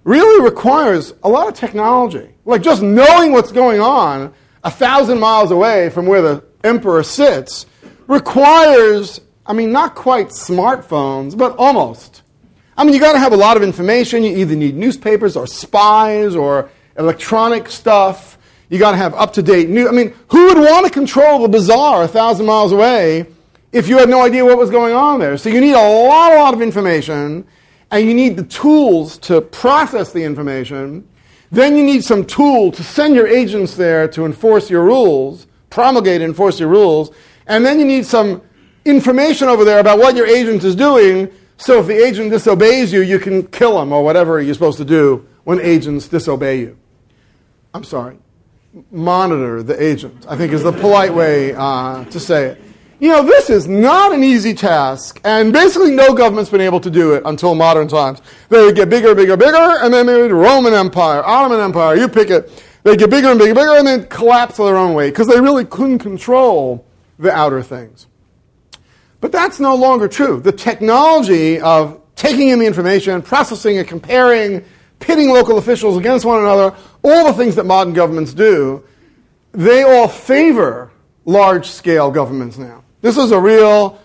[0.04, 2.30] really requires a lot of technology.
[2.44, 4.32] Like just knowing what's going on
[4.64, 7.66] a thousand miles away from where the emperor sits
[8.06, 12.22] requires, I mean, not quite smartphones, but almost.
[12.76, 14.22] I mean, you got to have a lot of information.
[14.22, 18.36] You either need newspapers or spies or electronic stuff.
[18.68, 19.88] You got to have up to date news.
[19.88, 23.26] I mean, who would want to control the bazaar a thousand miles away
[23.72, 25.38] if you had no idea what was going on there?
[25.38, 27.46] So you need a lot, a lot of information,
[27.90, 31.08] and you need the tools to process the information.
[31.50, 36.20] Then you need some tool to send your agents there to enforce your rules, promulgate
[36.20, 37.10] enforce your rules.
[37.46, 38.42] And then you need some
[38.84, 41.30] information over there about what your agent is doing.
[41.56, 44.84] So if the agent disobeys you, you can kill him or whatever you're supposed to
[44.84, 46.78] do when agents disobey you.
[47.74, 48.18] I'm sorry
[48.90, 52.62] monitor the agent, I think is the polite way uh, to say it.
[53.00, 56.90] You know, this is not an easy task, and basically no government's been able to
[56.90, 58.20] do it until modern times.
[58.48, 62.08] They would get bigger, bigger, bigger, and then they the Roman Empire, Ottoman Empire, you
[62.08, 62.64] pick it.
[62.82, 65.64] They get bigger and bigger, bigger, and then collapse their own weight because they really
[65.64, 66.86] couldn't control
[67.18, 68.06] the outer things.
[69.20, 70.40] But that's no longer true.
[70.40, 74.64] The technology of taking in the information, processing it, comparing,
[74.98, 78.84] pitting local officials against one another, all the things that modern governments do,
[79.52, 80.90] they all favor
[81.24, 82.82] large scale governments now.
[83.00, 84.00] This is a real,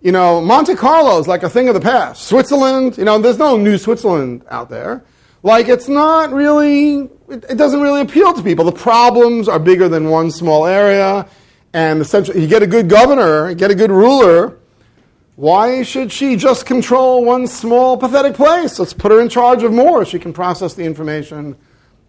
[0.00, 2.26] you know, Monte Carlo is like a thing of the past.
[2.26, 5.04] Switzerland, you know, there's no new Switzerland out there.
[5.42, 8.64] Like, it's not really, it, it doesn't really appeal to people.
[8.64, 11.28] The problems are bigger than one small area,
[11.72, 14.58] and essentially, you get a good governor, you get a good ruler,
[15.36, 18.78] why should she just control one small, pathetic place?
[18.78, 20.04] Let's put her in charge of more.
[20.04, 21.56] She can process the information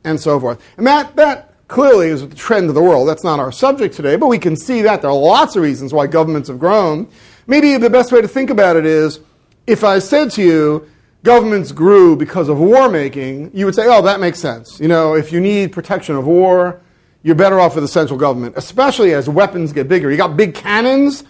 [0.04, 0.60] and so forth.
[0.78, 3.08] And that, that clearly is the trend of the world.
[3.08, 5.02] That's not our subject today, but we can see that.
[5.02, 7.08] There are lots of reasons why governments have grown.
[7.46, 9.20] Maybe the best way to think about it is
[9.68, 10.90] if I said to you,
[11.24, 14.80] governments grew because of war making, you would say, oh, that makes sense.
[14.80, 16.82] You know, if you need protection of war,
[17.24, 20.10] you're better off with the central government, especially as weapons get bigger.
[20.10, 21.24] You got big cannons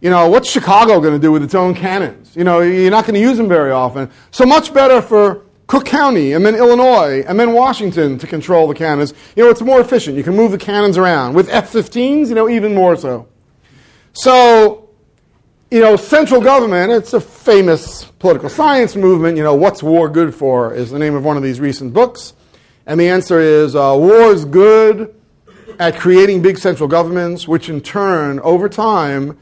[0.00, 2.36] you know, what's Chicago going to do with its own cannons?
[2.36, 4.10] You know, you're not going to use them very often.
[4.30, 8.74] So much better for Cook County and then Illinois and then Washington to control the
[8.74, 9.12] cannons.
[9.34, 10.16] You know, it's more efficient.
[10.16, 11.34] You can move the cannons around.
[11.34, 13.26] With F 15s, you know, even more so.
[14.12, 14.88] So,
[15.70, 19.36] you know, central government, it's a famous political science movement.
[19.36, 22.34] You know, What's War Good For is the name of one of these recent books.
[22.86, 25.14] And the answer is uh, war is good
[25.78, 29.38] at creating big central governments, which in turn, over time,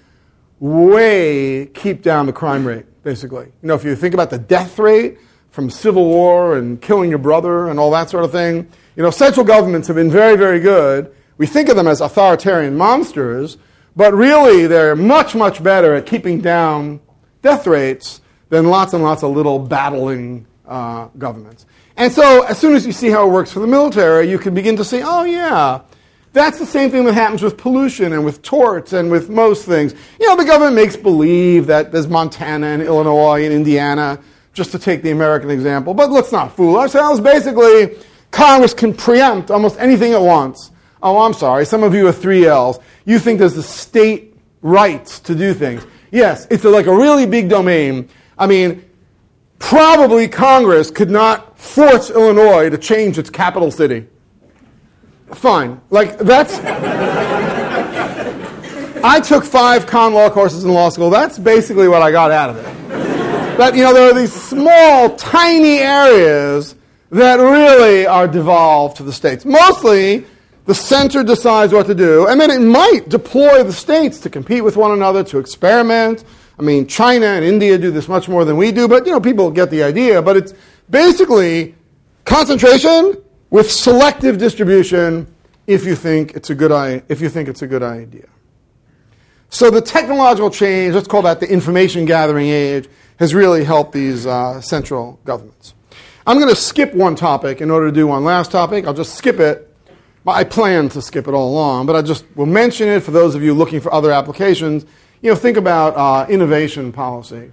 [0.61, 3.47] way keep down the crime rate, basically.
[3.47, 5.19] You know, if you think about the death rate
[5.51, 9.11] from civil war and killing your brother and all that sort of thing, you know,
[9.11, 11.15] central governments have been very, very good.
[11.39, 13.59] We think of them as authoritarian monsters,
[13.95, 17.01] but really they're much, much better at keeping down
[17.43, 21.67] death rates than lots and lots of little battling uh, governments.
[21.97, 24.55] And so, as soon as you see how it works for the military, you can
[24.55, 25.81] begin to see, oh, yeah,
[26.37, 29.95] that's the same thing that happens with pollution and with torts and with most things.
[30.21, 34.21] You know, the government makes believe that there's Montana and Illinois and Indiana,
[34.53, 35.95] just to take the American example.
[35.95, 37.21] But let's not fool ourselves.
[37.21, 37.97] Basically,
[38.33, 40.73] Congress can preempt almost anything it wants.
[41.03, 41.65] Oh, I'm sorry.
[41.65, 42.81] Some of you are three L's.
[43.07, 45.87] You think there's the state rights to do things.
[46.11, 48.11] Yes, it's like a really big domain.
[48.39, 48.85] I mean,
[49.59, 54.07] probably Congress could not force Illinois to change its capital city.
[55.33, 55.81] Fine.
[55.91, 56.59] Like, that's.
[59.05, 61.11] I took five con law courses in law school.
[61.11, 62.65] That's basically what I got out of it.
[63.59, 66.75] That, you know, there are these small, tiny areas
[67.11, 69.45] that really are devolved to the states.
[69.45, 70.25] Mostly
[70.67, 74.65] The center decides what to do, and then it might deploy the states to compete
[74.65, 76.25] with one another, to experiment.
[76.59, 79.21] I mean, China and India do this much more than we do, but you know,
[79.21, 80.21] people get the idea.
[80.21, 80.55] But it's
[80.91, 81.77] basically
[82.25, 83.17] concentration
[83.51, 85.33] with selective distribution
[85.67, 88.29] if you think it's a good, if you think it's a good idea.
[89.49, 94.27] So the technological change, let's call that the information gathering age, has really helped these
[94.27, 95.75] uh, central governments.
[96.27, 98.87] I'm going to skip one topic in order to do one last topic.
[98.87, 99.73] I'll just skip it.
[100.27, 103.37] I plan to skip it all along, but I just will mention it for those
[103.37, 104.85] of you looking for other applications.
[105.23, 107.53] You know, think about uh, innovation policy.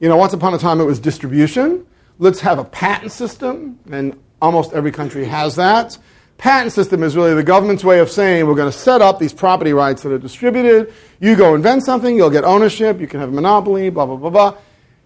[0.00, 1.86] You know, once upon a time it was distribution.
[2.18, 5.98] Let's have a patent system, and almost every country has that.
[6.38, 9.32] Patent system is really the government's way of saying we're going to set up these
[9.32, 10.94] property rights that are distributed.
[11.18, 14.30] You go invent something, you'll get ownership, you can have a monopoly, blah, blah, blah,
[14.30, 14.56] blah.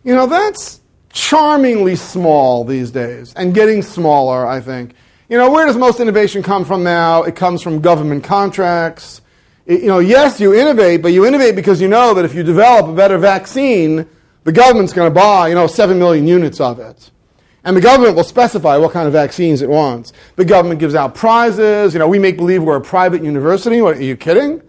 [0.05, 4.95] You know, that's charmingly small these days and getting smaller, I think.
[5.29, 7.23] You know, where does most innovation come from now?
[7.23, 9.23] It comes from government contracts.
[9.65, 12.43] It, you know, yes, you innovate, but you innovate because you know that if you
[12.43, 14.07] develop a better vaccine,
[14.45, 17.11] the government's going to buy, you know, 7 million units of it.
[17.65, 20.13] And the government will specify what kind of vaccines it wants.
[20.37, 21.93] The government gives out prizes.
[21.93, 23.81] You know, we make believe we're a private university.
[23.81, 24.63] What, are you kidding?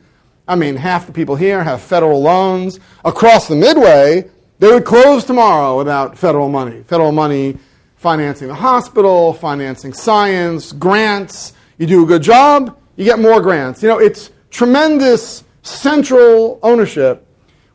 [0.47, 2.79] I mean, half the people here have federal loans.
[3.03, 4.29] Across the Midway,
[4.59, 6.83] they would close tomorrow without federal money.
[6.83, 7.57] Federal money
[7.95, 11.53] financing the hospital, financing science, grants.
[11.77, 13.81] You do a good job, you get more grants.
[13.81, 17.25] You know, it's tremendous central ownership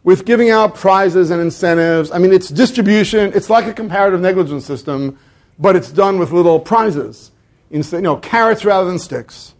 [0.09, 2.11] with giving out prizes and incentives.
[2.11, 3.31] I mean, it's distribution.
[3.35, 5.19] It's like a comparative negligence system,
[5.59, 7.31] but it's done with little prizes.
[7.71, 9.55] Instead, you know, carrots rather than sticks,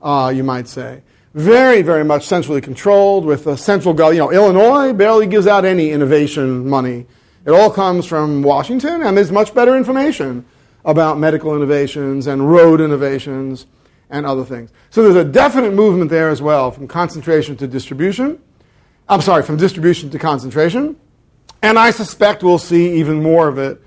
[0.00, 1.02] uh, you might say
[1.34, 4.32] very, very much centrally controlled with a central government.
[4.32, 7.04] You know, Illinois barely gives out any innovation money.
[7.44, 10.44] It all comes from Washington, and there's much better information
[10.84, 13.66] about medical innovations and road innovations
[14.10, 14.70] and other things.
[14.90, 18.40] So there's a definite movement there as well from concentration to distribution.
[19.08, 20.96] I'm sorry, from distribution to concentration.
[21.62, 23.80] And I suspect we'll see even more of it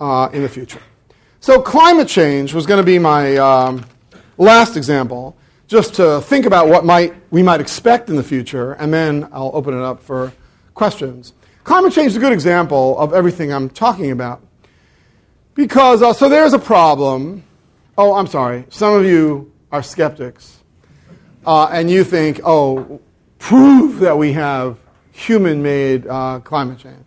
[0.00, 0.80] uh, in the future.
[1.40, 3.84] So climate change was going to be my um,
[4.38, 8.92] last example just to think about what might, we might expect in the future, and
[8.92, 10.32] then I'll open it up for
[10.74, 11.32] questions.
[11.64, 14.42] Climate change is a good example of everything I'm talking about.
[15.54, 17.44] Because, uh, so there's a problem.
[17.96, 18.64] Oh, I'm sorry.
[18.70, 20.58] Some of you are skeptics.
[21.46, 23.00] Uh, and you think, oh,
[23.44, 24.78] prove that we have
[25.12, 27.06] human made uh, climate change.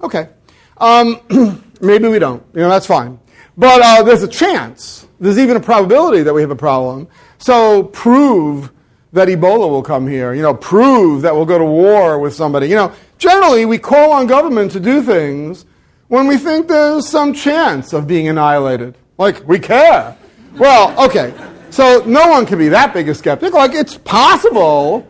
[0.00, 0.30] Okay.
[0.78, 1.20] Um,
[1.82, 2.42] maybe we don't.
[2.54, 3.20] You know, that's fine.
[3.58, 7.06] But uh, there's a chance, there's even a probability that we have a problem.
[7.36, 8.72] So prove
[9.12, 10.32] that Ebola will come here.
[10.32, 12.68] You know, prove that we'll go to war with somebody.
[12.68, 15.66] You know, generally we call on government to do things
[16.06, 18.96] when we think there's some chance of being annihilated.
[19.18, 20.16] Like, we care.
[20.54, 21.34] Well, okay.
[21.68, 23.52] So no one can be that big a skeptic.
[23.52, 25.06] Like, it's possible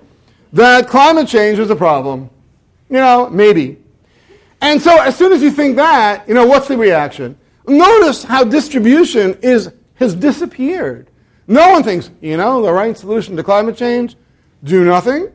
[0.53, 2.31] that climate change is a problem.
[2.89, 3.79] You know, maybe.
[4.61, 7.39] And so as soon as you think that, you know, what's the reaction?
[7.67, 11.11] Notice how distribution is, has disappeared.
[11.47, 14.17] No one thinks, you know, the right solution to climate change?
[14.65, 15.31] Do nothing,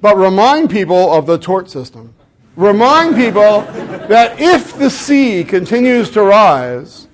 [0.00, 2.14] but remind people of the tort system.
[2.56, 3.60] Remind people
[4.08, 7.06] that if the sea continues to rise,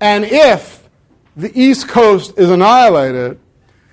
[0.00, 0.88] and if
[1.36, 3.38] the East Coast is annihilated,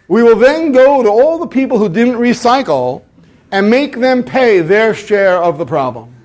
[0.07, 3.03] we will then go to all the people who didn't recycle
[3.51, 6.15] and make them pay their share of the problem.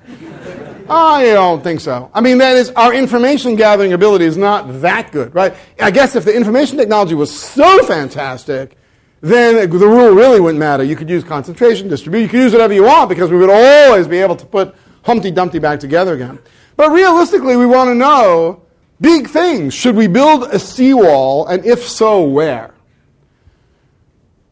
[0.88, 2.10] I don't think so.
[2.12, 5.54] I mean, that is, our information gathering ability is not that good, right?
[5.80, 8.76] I guess if the information technology was so fantastic,
[9.20, 10.82] then the rule really wouldn't matter.
[10.82, 14.08] You could use concentration, distribution, you could use whatever you want because we would always
[14.08, 16.40] be able to put Humpty Dumpty back together again.
[16.76, 18.62] But realistically, we want to know
[19.00, 19.74] big things.
[19.74, 22.69] Should we build a seawall, and if so, where?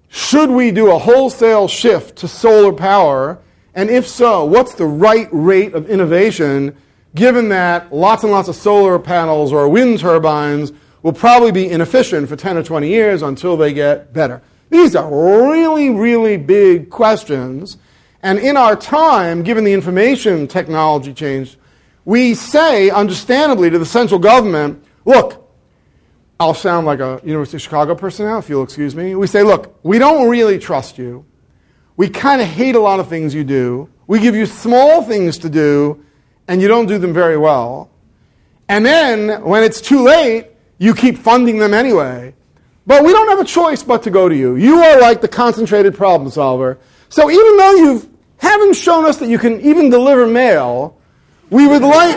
[0.08, 3.38] Should we do a wholesale shift to solar power
[3.78, 6.76] and if so, what's the right rate of innovation
[7.14, 10.72] given that lots and lots of solar panels or wind turbines
[11.04, 14.42] will probably be inefficient for 10 or 20 years until they get better?
[14.70, 17.76] These are really, really big questions.
[18.20, 21.56] And in our time, given the information technology change,
[22.04, 25.37] we say, understandably, to the central government, look,
[26.40, 29.14] I'll sound like a University of Chicago person now, if you'll excuse me.
[29.14, 31.24] We say, look, we don't really trust you
[31.98, 33.90] we kind of hate a lot of things you do.
[34.06, 36.04] We give you small things to do,
[36.46, 37.90] and you don't do them very well.
[38.68, 40.46] And then, when it's too late,
[40.78, 42.34] you keep funding them anyway.
[42.86, 44.54] But we don't have a choice but to go to you.
[44.54, 46.78] You are like the concentrated problem solver.
[47.08, 50.96] So even though you haven't shown us that you can even deliver mail,
[51.50, 52.16] we would like,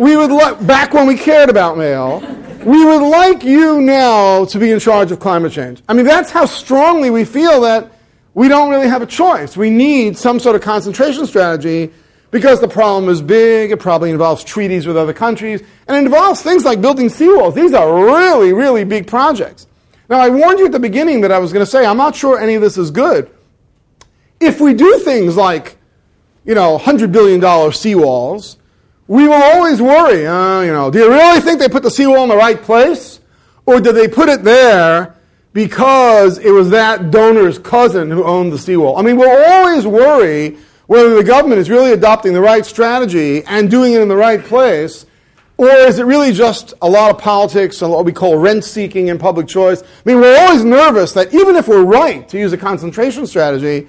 [0.00, 2.20] we would like, back when we cared about mail,
[2.64, 5.82] we would like you now to be in charge of climate change.
[5.88, 7.90] I mean, that's how strongly we feel that
[8.34, 9.56] we don't really have a choice.
[9.56, 11.90] We need some sort of concentration strategy
[12.30, 13.70] because the problem is big.
[13.70, 17.54] It probably involves treaties with other countries, and it involves things like building seawalls.
[17.54, 19.66] These are really, really big projects.
[20.08, 22.14] Now, I warned you at the beginning that I was going to say I'm not
[22.14, 23.30] sure any of this is good.
[24.38, 25.76] If we do things like,
[26.44, 28.56] you know, $100 billion seawalls,
[29.10, 32.22] we will always worry, uh, you know, do you really think they put the seawall
[32.22, 33.18] in the right place?
[33.66, 35.16] Or did they put it there
[35.52, 38.98] because it was that donor's cousin who owned the seawall?
[38.98, 43.68] I mean, we'll always worry whether the government is really adopting the right strategy and
[43.68, 45.06] doing it in the right place,
[45.56, 49.10] or is it really just a lot of politics and what we call rent seeking
[49.10, 49.82] and public choice?
[49.82, 53.88] I mean, we're always nervous that even if we're right to use a concentration strategy,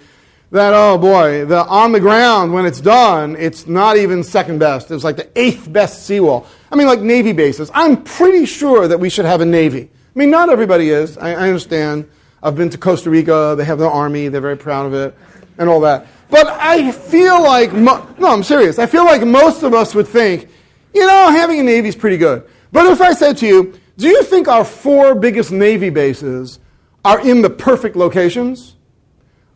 [0.51, 4.91] that, oh boy, the, on the ground, when it's done, it's not even second best.
[4.91, 6.45] It's like the eighth best seawall.
[6.71, 7.71] I mean, like Navy bases.
[7.73, 9.83] I'm pretty sure that we should have a Navy.
[9.83, 11.17] I mean, not everybody is.
[11.17, 12.09] I, I understand.
[12.43, 13.55] I've been to Costa Rica.
[13.57, 14.27] They have their army.
[14.27, 15.15] They're very proud of it
[15.57, 16.07] and all that.
[16.29, 18.79] But I feel like, mo- no, I'm serious.
[18.79, 20.49] I feel like most of us would think,
[20.93, 22.43] you know, having a Navy is pretty good.
[22.71, 26.59] But if I said to you, do you think our four biggest Navy bases
[27.05, 28.75] are in the perfect locations?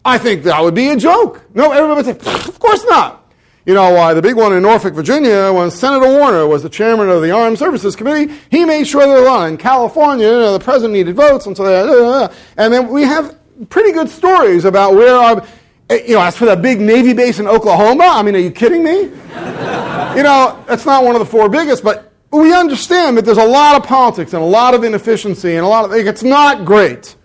[0.05, 1.41] I think that would be a joke.
[1.55, 3.23] No, everybody would say, of course not.
[3.65, 7.09] You know, uh, the big one in Norfolk, Virginia, when Senator Warner was the chairman
[7.09, 9.53] of the Armed Services Committee, he made sure were on.
[9.53, 13.01] In California, you know, the president needed votes, and so they, uh, and then we
[13.01, 13.35] have
[13.69, 15.43] pretty good stories about where our,
[15.89, 18.51] eh, you know, as for that big Navy base in Oklahoma, I mean, are you
[18.51, 18.99] kidding me?
[18.99, 23.43] you know, that's not one of the four biggest, but we understand that there's a
[23.43, 26.65] lot of politics and a lot of inefficiency and a lot of, like, it's not
[26.65, 27.15] great.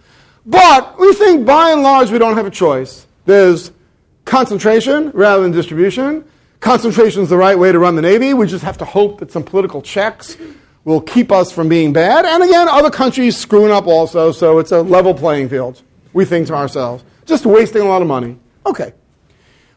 [0.47, 3.07] But we think by and large we don't have a choice.
[3.27, 3.73] There's
[4.25, 6.25] concentration rather than distribution.
[6.61, 8.35] Concentration is the right way to run the Navy.
[8.35, 10.37] We just have to hope that some political checks
[10.85, 12.25] will keep us from being bad.
[12.25, 15.83] And again, other countries screwing up also, so it's a level playing field.
[16.13, 18.39] We think to ourselves, just wasting a lot of money.
[18.67, 18.93] Okay.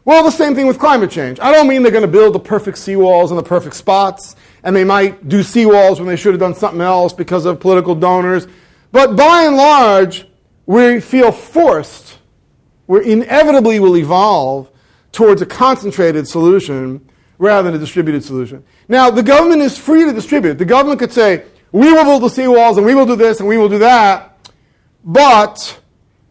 [0.04, 1.40] Well, the same thing with climate change.
[1.40, 4.76] I don't mean they're going to build the perfect seawalls in the perfect spots, and
[4.76, 8.46] they might do seawalls when they should have done something else because of political donors.
[8.92, 10.26] But by and large,
[10.66, 12.18] we feel forced,
[12.86, 14.70] we inevitably will evolve
[15.12, 17.08] towards a concentrated solution
[17.38, 18.64] rather than a distributed solution.
[18.88, 20.58] Now, the government is free to distribute.
[20.58, 23.48] The government could say, we will build the seawalls and we will do this and
[23.48, 24.38] we will do that,
[25.04, 25.80] but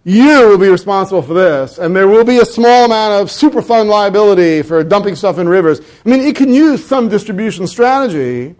[0.05, 3.87] you will be responsible for this, and there will be a small amount of superfund
[3.87, 5.79] liability for dumping stuff in rivers.
[6.05, 8.55] I mean, it can use some distribution strategy,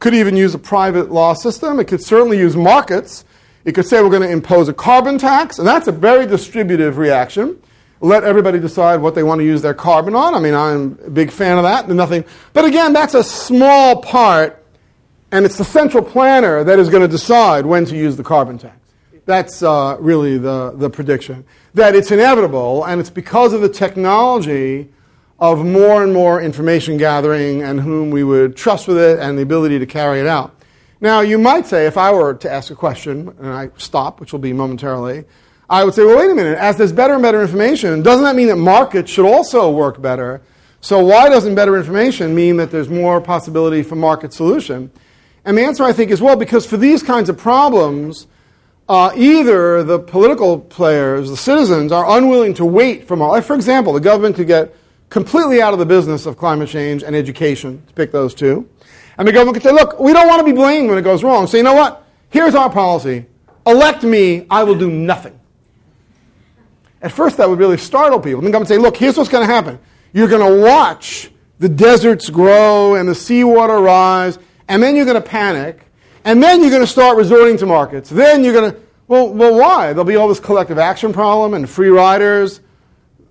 [0.00, 3.24] could even use a private law system, it could certainly use markets
[3.64, 6.98] it could say we're going to impose a carbon tax, and that's a very distributive
[6.98, 7.60] reaction.
[8.00, 10.34] Let everybody decide what they want to use their carbon on.
[10.34, 11.88] I mean, I'm a big fan of that.
[11.88, 14.64] Nothing, but again, that's a small part,
[15.30, 18.58] and it's the central planner that is going to decide when to use the carbon
[18.58, 18.76] tax.
[19.26, 21.44] That's uh, really the, the prediction.
[21.74, 24.88] That it's inevitable, and it's because of the technology
[25.38, 29.42] of more and more information gathering and whom we would trust with it and the
[29.42, 30.54] ability to carry it out.
[31.00, 34.32] Now, you might say, if I were to ask a question, and I stop, which
[34.32, 35.24] will be momentarily,
[35.68, 38.36] I would say, well, wait a minute, as there's better and better information, doesn't that
[38.36, 40.42] mean that markets should also work better?
[40.82, 44.90] So why doesn't better information mean that there's more possibility for market solution?
[45.44, 48.26] And the answer, I think, is well, because for these kinds of problems,
[48.88, 53.28] uh, either the political players, the citizens, are unwilling to wait for more.
[53.28, 54.74] Like, for example, the government could get
[55.08, 58.68] completely out of the business of climate change and education, to pick those two.
[59.20, 61.22] And the government could say, look, we don't want to be blamed when it goes
[61.22, 61.46] wrong.
[61.46, 62.06] So you know what?
[62.30, 63.26] Here's our policy.
[63.66, 65.38] Elect me, I will do nothing.
[67.02, 68.38] At first, that would really startle people.
[68.38, 69.78] And the government say, look, here's what's going to happen.
[70.14, 75.22] You're going to watch the deserts grow and the seawater rise, and then you're going
[75.22, 75.80] to panic,
[76.24, 78.08] and then you're going to start resorting to markets.
[78.08, 79.88] Then you're going to, well, well, why?
[79.88, 82.62] There'll be all this collective action problem and free riders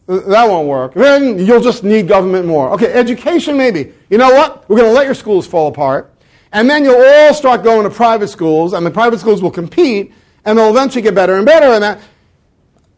[0.10, 0.95] that won't work.
[0.95, 2.72] Then you'll just need government more.
[2.72, 3.93] Okay, education maybe.
[4.10, 4.68] You know what?
[4.68, 6.12] We're going to let your schools fall apart.
[6.51, 10.12] And then you'll all start going to private schools, and the private schools will compete,
[10.45, 11.68] and they'll eventually get better and better.
[11.68, 12.01] And that,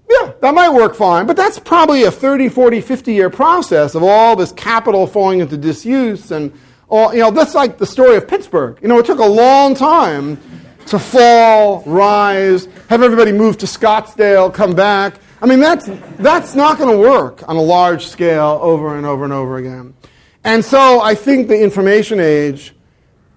[0.09, 1.25] yeah, that might work fine.
[1.27, 5.57] But that's probably a 30, 40, 50 year process of all this capital falling into
[5.57, 6.31] disuse.
[6.31, 6.57] And
[6.87, 8.79] all, you know, that's like the story of Pittsburgh.
[8.81, 10.39] You know, it took a long time
[10.85, 15.15] to fall, rise, have everybody move to Scottsdale, come back.
[15.41, 19.23] I mean, that's, that's not going to work on a large scale over and over
[19.23, 19.95] and over again.
[20.43, 22.75] And so I think the information age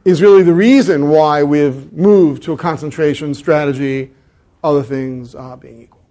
[0.05, 4.13] is really the reason why we've moved to a concentration strategy,
[4.63, 6.03] other things uh, being equal.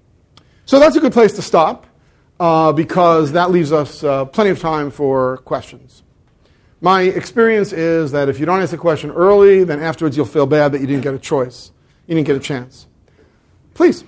[0.66, 1.86] So that's a good place to stop
[2.40, 6.04] uh, because that leaves us uh, plenty of time for questions.
[6.82, 10.46] My experience is that if you don't ask a question early, then afterwards you'll feel
[10.46, 11.72] bad that you didn't get a choice.
[12.08, 12.88] You didn't get a chance.
[13.74, 14.04] Please.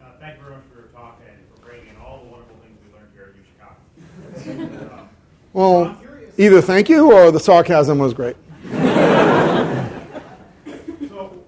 [0.00, 2.56] Uh, thank you very much for your talk and for bringing in all the wonderful
[2.62, 4.36] things we learned here at UChicago.
[4.36, 4.37] uh,
[5.54, 5.96] Well,
[6.36, 8.36] either thank you or the sarcasm was great.
[8.62, 8.76] so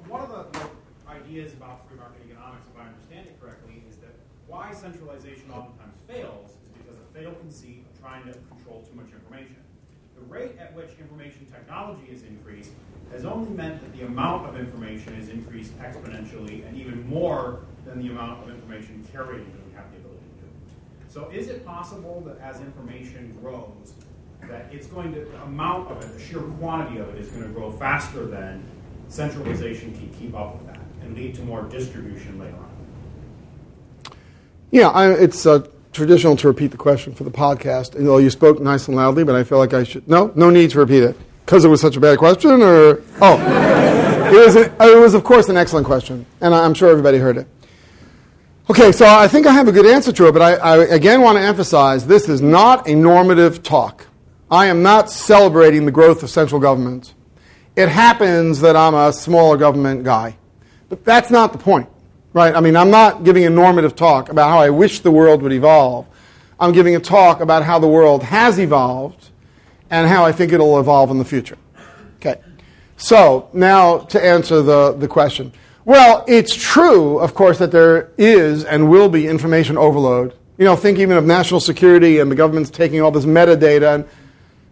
[0.09, 0.61] one of the,
[1.07, 4.17] ideas about free market economics, if I understand it correctly, is that
[4.49, 9.13] why centralization oftentimes fails is because a fatal conceit of trying to control too much
[9.13, 9.57] information.
[10.17, 12.73] The rate at which information technology has increased
[13.13, 18.01] has only meant that the amount of information has increased exponentially and even more than
[18.01, 20.51] the amount of information carrying that we have the ability to do.
[21.11, 23.95] So is it possible that as information grows,
[24.49, 27.43] that it's going to, the amount of it, the sheer quantity of it is going
[27.43, 28.65] to grow faster than
[29.09, 34.15] centralization can keep up with that and lead to more distribution later on?
[34.71, 37.97] Yeah, I, it's uh, traditional to repeat the question for the podcast.
[37.97, 40.07] And, well, you spoke nice and loudly, but I feel like I should.
[40.07, 44.31] No, no need to repeat it because it was such a bad question, or oh,
[44.33, 44.55] it was.
[44.55, 47.49] It was of course an excellent question, and I'm sure everybody heard it.
[48.71, 51.23] Okay, so I think I have a good answer to it, but I, I again
[51.23, 54.07] want to emphasize this is not a normative talk.
[54.49, 57.15] I am not celebrating the growth of central government.
[57.75, 60.37] It happens that I'm a smaller government guy,
[60.89, 61.89] but that's not the point.
[62.33, 62.55] Right?
[62.55, 65.53] I mean, I'm not giving a normative talk about how I wish the world would
[65.53, 66.07] evolve.
[66.61, 69.31] I'm giving a talk about how the world has evolved
[69.91, 71.59] and how I think it'll evolve in the future.
[72.19, 72.41] Okay.
[72.99, 75.53] So, now to answer the, the question.
[75.91, 80.37] Well, it's true, of course, that there is and will be information overload.
[80.57, 84.05] You know, think even of national security and the government's taking all this metadata and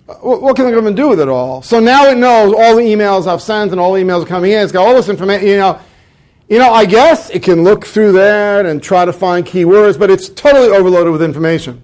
[0.08, 1.60] uh, what can the government do with it all?
[1.60, 4.62] So now it knows all the emails I've sent and all the emails coming in.
[4.62, 5.80] It's got all this information, you know.
[6.48, 10.10] You know, I guess it can look through that and try to find keywords, but
[10.10, 11.82] it's totally overloaded with information.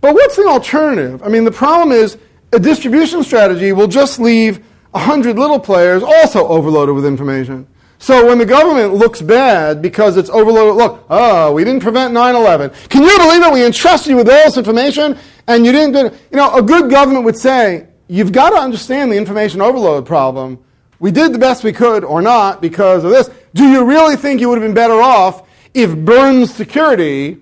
[0.00, 1.20] But what's the alternative?
[1.24, 2.16] I mean, the problem is
[2.52, 7.66] a distribution strategy will just leave 100 little players also overloaded with information.
[8.02, 12.34] So when the government looks bad because it's overloaded, look, oh, we didn't prevent 9
[12.34, 12.70] 11.
[12.88, 13.52] Can you believe it?
[13.52, 16.90] We entrusted you with all this information and you didn't do You know, a good
[16.90, 20.58] government would say, you've got to understand the information overload problem.
[20.98, 23.30] We did the best we could or not because of this.
[23.54, 27.38] Do you really think you would have been better off if Burns Security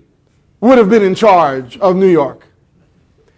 [0.59, 2.45] would have been in charge of New York?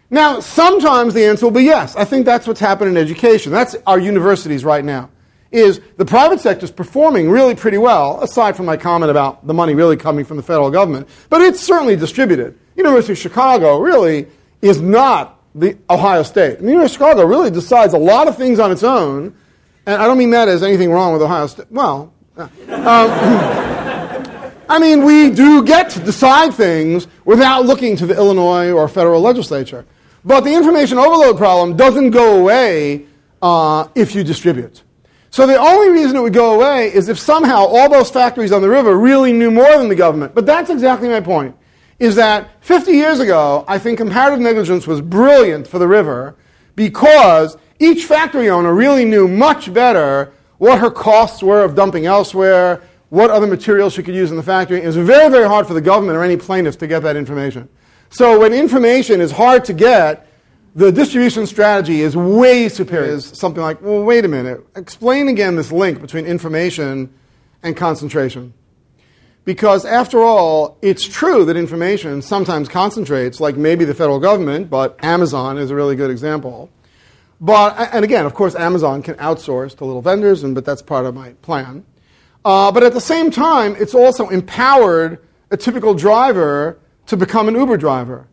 [0.09, 1.95] Now, sometimes the answer will be yes.
[1.95, 3.53] I think that's what's happened in education.
[3.53, 5.09] That's our universities right now.
[5.53, 9.53] Is the private sector is performing really pretty well, aside from my comment about the
[9.53, 12.57] money really coming from the federal government, but it's certainly distributed.
[12.75, 14.25] University of Chicago really
[14.63, 16.57] is not the Ohio State.
[16.57, 19.35] The University of Chicago really decides a lot of things on its own,
[19.85, 21.67] and I don't mean that as anything wrong with Ohio State.
[21.69, 22.49] Well, um,
[24.67, 29.21] I mean, we do get to decide things without looking to the Illinois or federal
[29.21, 29.85] legislature.
[30.25, 33.05] But the information overload problem doesn't go away
[33.39, 34.81] uh, if you distribute.
[35.33, 38.61] So the only reason it would go away is if somehow all those factories on
[38.61, 40.35] the river really knew more than the government.
[40.35, 41.55] But that's exactly my point.
[41.97, 46.35] Is that 50 years ago, I think comparative negligence was brilliant for the river
[46.75, 52.83] because each factory owner really knew much better what her costs were of dumping elsewhere,
[53.09, 54.83] what other materials she could use in the factory.
[54.83, 57.67] It was very, very hard for the government or any plaintiffs to get that information.
[58.11, 60.27] So when information is hard to get,
[60.75, 63.13] the distribution strategy is way superior.
[63.13, 64.65] Is something like, well, wait a minute.
[64.75, 67.13] Explain again this link between information
[67.61, 68.53] and concentration.
[69.45, 74.97] Because after all, it's true that information sometimes concentrates, like maybe the federal government, but
[75.03, 76.69] Amazon is a really good example.
[77.41, 81.05] But, and again, of course, Amazon can outsource to little vendors, and, but that's part
[81.05, 81.85] of my plan.
[82.45, 85.19] Uh, but at the same time, it's also empowered
[85.51, 88.27] a typical driver to become an Uber driver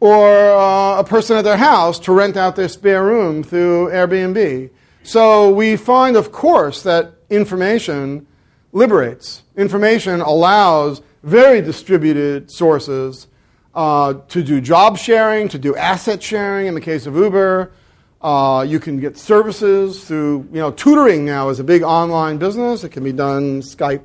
[0.00, 4.70] or uh, a person at their house to rent out their spare room through Airbnb.
[5.02, 8.26] So we find, of course, that information
[8.72, 9.42] liberates.
[9.56, 13.26] Information allows very distributed sources
[13.74, 17.72] uh, to do job sharing, to do asset sharing in the case of Uber.
[18.20, 22.84] Uh, you can get services through, you know, tutoring now is a big online business.
[22.84, 24.04] It can be done Skype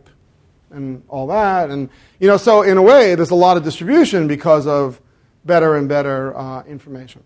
[0.69, 1.69] and all that.
[1.69, 1.89] And,
[2.19, 5.01] you know, so in a way, there's a lot of distribution because of
[5.45, 7.23] better and better uh, information.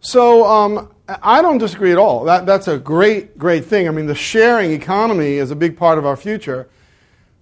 [0.00, 2.24] So um, I don't disagree at all.
[2.24, 3.86] That, that's a great, great thing.
[3.86, 6.68] I mean, the sharing economy is a big part of our future.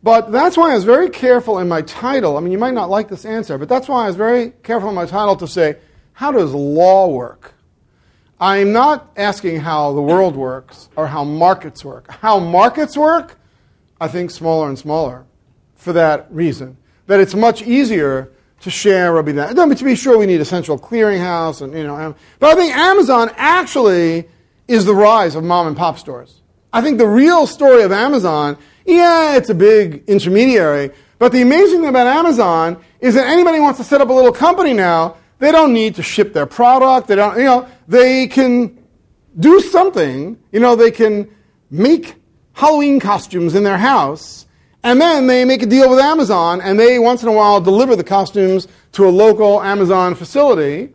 [0.03, 2.37] But that's why I was very careful in my title.
[2.37, 4.89] I mean, you might not like this answer, but that's why I was very careful
[4.89, 5.77] in my title to say,
[6.13, 7.55] how does law work?
[8.41, 12.11] I'm not asking how the world works or how markets work.
[12.11, 13.39] How markets work,
[14.01, 15.27] I think smaller and smaller
[15.75, 16.79] for that reason.
[17.07, 19.55] That it's much easier to share will be that.
[19.55, 22.15] No, but to be sure, we need a central clearinghouse, and you know.
[22.39, 24.29] But I think Amazon actually
[24.69, 26.41] is the rise of mom and pop stores.
[26.73, 31.81] I think the real story of Amazon, yeah, it's a big intermediary, but the amazing
[31.81, 35.51] thing about Amazon is that anybody wants to set up a little company now, they
[35.51, 37.09] don't need to ship their product.
[37.09, 38.79] They don't, you know, they can
[39.39, 40.39] do something.
[40.53, 41.29] You know, they can
[41.71, 42.15] make
[42.53, 44.47] Halloween costumes in their house,
[44.83, 47.97] and then they make a deal with Amazon, and they once in a while deliver
[47.97, 50.93] the costumes to a local Amazon facility.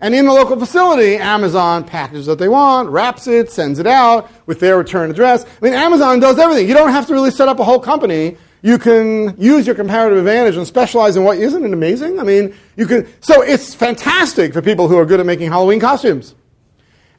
[0.00, 4.30] And in the local facility, Amazon packages what they want, wraps it, sends it out
[4.46, 5.44] with their return address.
[5.44, 6.68] I mean, Amazon does everything.
[6.68, 8.36] You don't have to really set up a whole company.
[8.62, 12.20] You can use your comparative advantage and specialize in what isn't it amazing?
[12.20, 13.08] I mean, you can.
[13.20, 16.34] So it's fantastic for people who are good at making Halloween costumes.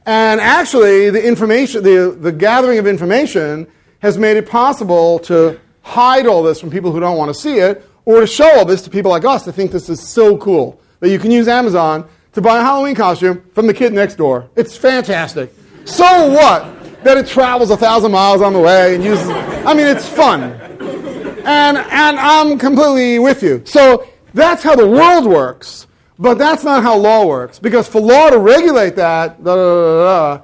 [0.06, 3.66] And actually, the information, the, the gathering of information
[4.00, 7.58] has made it possible to hide all this from people who don't want to see
[7.58, 10.36] it, or to show all this to people like us to think this is so
[10.38, 14.14] cool that you can use Amazon to buy a Halloween costume from the kid next
[14.16, 14.48] door.
[14.56, 15.52] It's fantastic.
[15.84, 17.02] So what?
[17.04, 19.28] That it travels a thousand miles on the way and uses.
[19.28, 20.42] I mean, it's fun.
[20.42, 23.62] And, and I'm completely with you.
[23.64, 25.86] So that's how the world works,
[26.18, 27.58] but that's not how law works.
[27.58, 30.42] Because for law to regulate that, da, da, da,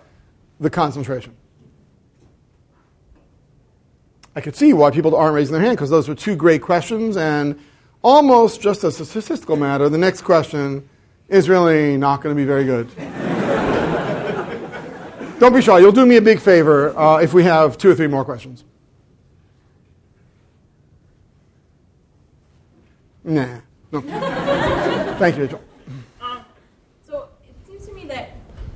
[0.58, 1.36] the concentration.
[4.36, 7.16] I could see why people aren't raising their hand because those were two great questions,
[7.16, 7.58] and
[8.02, 10.86] almost just as a statistical matter, the next question
[11.28, 12.94] is really not going to be very good.
[15.40, 15.78] Don't be shy.
[15.78, 18.62] You'll do me a big favor uh, if we have two or three more questions.
[23.24, 23.60] Nah.
[23.90, 24.02] No.
[25.18, 25.62] Thank you, Rachel.
[26.20, 26.44] Um,
[27.06, 28.32] so it seems to me that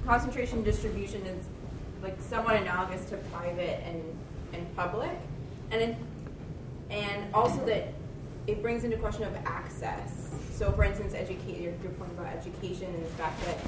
[0.06, 1.44] concentration distribution is
[2.02, 4.02] like somewhat analogous to private and,
[4.54, 5.11] and public,
[5.70, 5.96] and it,
[6.90, 7.92] and also that
[8.46, 10.30] it brings into question of access.
[10.52, 13.58] So, for instance, educate your, your point about education and the fact that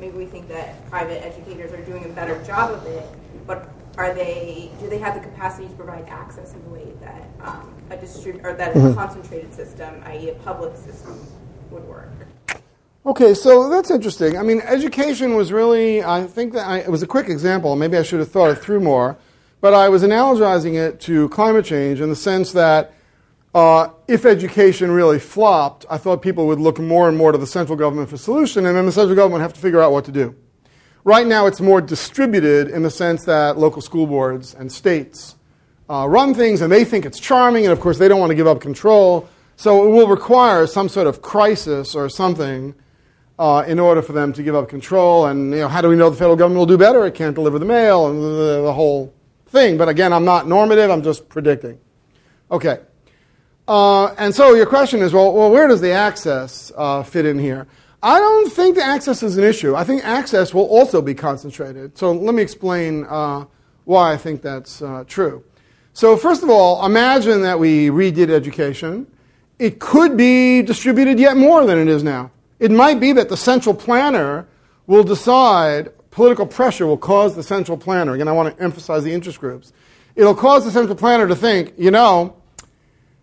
[0.00, 3.06] maybe we think that private educators are doing a better job of it,
[3.46, 4.70] but are they?
[4.80, 8.42] Do they have the capacity to provide access in the way that um, a distrib-
[8.44, 11.26] or that a concentrated system, i.e., a public system,
[11.70, 12.08] would work?
[13.04, 14.38] Okay, so that's interesting.
[14.38, 17.74] I mean, education was really, I think that I, it was a quick example.
[17.76, 19.16] Maybe I should have thought it through more.
[19.62, 22.92] But I was analogizing it to climate change in the sense that
[23.54, 27.46] uh, if education really flopped, I thought people would look more and more to the
[27.46, 30.04] central government for solution, and then the central government would have to figure out what
[30.06, 30.34] to do.
[31.04, 35.36] Right now, it's more distributed in the sense that local school boards and states
[35.88, 38.36] uh, run things, and they think it's charming, and of course, they don't want to
[38.36, 39.28] give up control.
[39.54, 42.74] So it will require some sort of crisis or something
[43.38, 45.26] uh, in order for them to give up control.
[45.26, 47.06] And you know, how do we know the federal government will do better?
[47.06, 49.14] It can't deliver the mail and the, the whole
[49.52, 49.78] thing.
[49.78, 50.90] But again, I'm not normative.
[50.90, 51.78] I'm just predicting.
[52.50, 52.80] Okay.
[53.68, 57.38] Uh, and so your question is, well, well where does the access uh, fit in
[57.38, 57.68] here?
[58.02, 59.76] I don't think the access is an issue.
[59.76, 61.96] I think access will also be concentrated.
[61.96, 63.44] So let me explain uh,
[63.84, 65.44] why I think that's uh, true.
[65.92, 69.06] So first of all, imagine that we redid education.
[69.60, 72.32] It could be distributed yet more than it is now.
[72.58, 74.48] It might be that the central planner
[74.88, 79.12] will decide, political pressure will cause the central planner, again, I want to emphasize the
[79.12, 79.72] interest groups.
[80.14, 82.36] It'll cause the central planner to think, you know,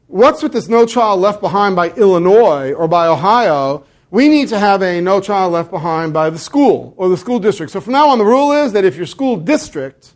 [0.08, 3.86] what's with this No Child Left Behind by Illinois or by Ohio?
[4.10, 7.40] We need to have a No Child Left Behind by the school or the school
[7.40, 7.72] district.
[7.72, 10.16] So from now on, the rule is that if your school district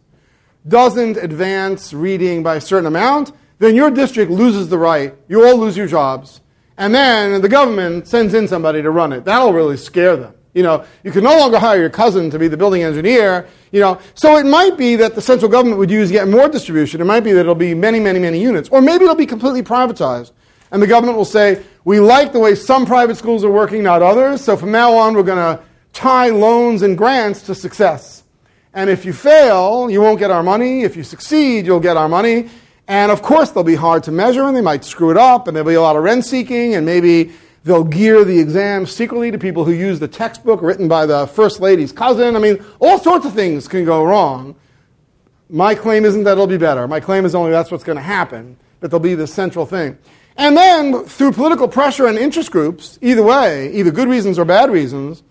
[0.67, 5.13] doesn't advance reading by a certain amount, then your district loses the right.
[5.27, 6.41] You all lose your jobs.
[6.75, 9.25] And then the government sends in somebody to run it.
[9.25, 10.33] That'll really scare them.
[10.53, 13.47] You know, you can no longer hire your cousin to be the building engineer.
[13.71, 17.01] You know, so it might be that the central government would use yet more distribution.
[17.01, 19.63] It might be that it'll be many, many, many units, or maybe it'll be completely
[19.63, 20.31] privatized,
[20.71, 24.03] and the government will say, "We like the way some private schools are working, not
[24.03, 24.41] others.
[24.41, 25.59] So from now on, we're going to
[25.91, 28.23] tie loans and grants to success.
[28.75, 30.83] And if you fail, you won't get our money.
[30.83, 32.49] If you succeed, you'll get our money."
[32.87, 35.55] And of course, they'll be hard to measure, and they might screw it up, and
[35.55, 37.31] there'll be a lot of rent seeking, and maybe
[37.63, 41.61] They'll gear the exam secretly to people who use the textbook written by the first
[41.61, 42.35] lady's cousin.
[42.35, 44.55] I mean, all sorts of things can go wrong.
[45.49, 46.87] My claim isn't that it'll be better.
[46.87, 49.97] My claim is only that's what's going to happen, that there'll be this central thing.
[50.35, 54.71] And then, through political pressure and interest groups, either way, either good reasons or bad
[54.71, 55.23] reasons,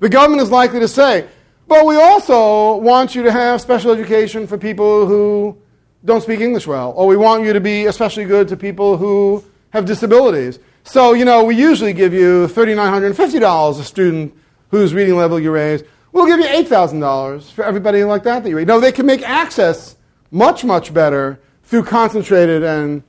[0.00, 1.28] the government is likely to say,
[1.66, 5.56] but we also want you to have special education for people who
[6.04, 9.44] don't speak English well, or we want you to be especially good to people who
[9.70, 10.58] have disabilities.
[10.88, 14.34] So, you know, we usually give you $3,950 a student
[14.70, 15.82] whose reading level you raise.
[16.12, 18.66] We'll give you $8,000 for everybody like that that you raise.
[18.66, 19.96] No, they can make access
[20.30, 23.02] much, much better through concentrated and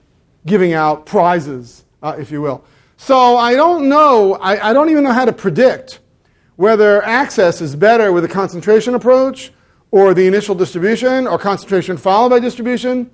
[0.46, 2.66] giving out prizes, uh, if you will.
[2.98, 6.02] So I don't know, I, I don't even know how to predict
[6.58, 9.54] whether access is better with a concentration approach
[9.92, 13.10] or the initial distribution or concentration followed by distribution.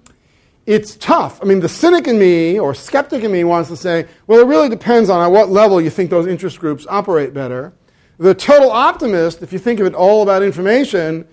[0.66, 1.40] It's tough.
[1.44, 4.48] I mean, the cynic in me or skeptic in me wants to say, well, it
[4.48, 7.74] really depends on at what level you think those interest groups operate better.
[8.18, 11.28] The total optimist, if you think of it all about information,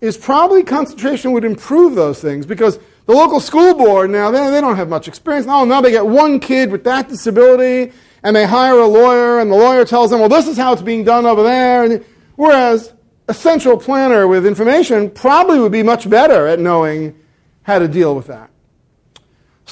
[0.00, 4.60] is probably concentration would improve those things because the local school board now, they, they
[4.60, 5.46] don't have much experience.
[5.46, 7.92] Now, now they get one kid with that disability
[8.24, 10.82] and they hire a lawyer and the lawyer tells them, well, this is how it's
[10.82, 11.84] being done over there.
[11.84, 12.04] And,
[12.34, 12.92] whereas
[13.28, 17.16] a central planner with information probably would be much better at knowing
[17.62, 18.51] how to deal with that.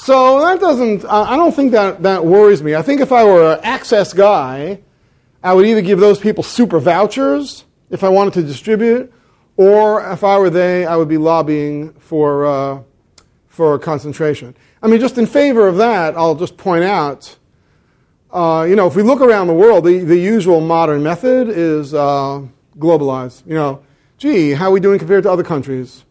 [0.03, 2.73] So that doesn't, I don't think that, that worries me.
[2.73, 4.79] I think if I were an access guy,
[5.43, 9.13] I would either give those people super vouchers if I wanted to distribute,
[9.57, 12.81] or if I were they, I would be lobbying for, uh,
[13.47, 14.55] for concentration.
[14.81, 17.37] I mean, just in favor of that, I'll just point out,
[18.31, 21.93] uh, you know, if we look around the world, the, the usual modern method is
[21.93, 22.41] uh,
[22.75, 23.45] globalize.
[23.45, 23.83] You know,
[24.17, 26.05] gee, how are we doing compared to other countries?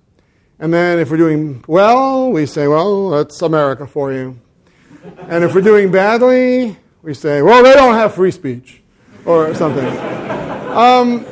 [0.60, 4.38] And then if we're doing well, we say, well, that's America for you.
[5.20, 8.82] And if we're doing badly, we say, well, they don't have free speech
[9.24, 9.86] or something.
[10.68, 11.24] Um,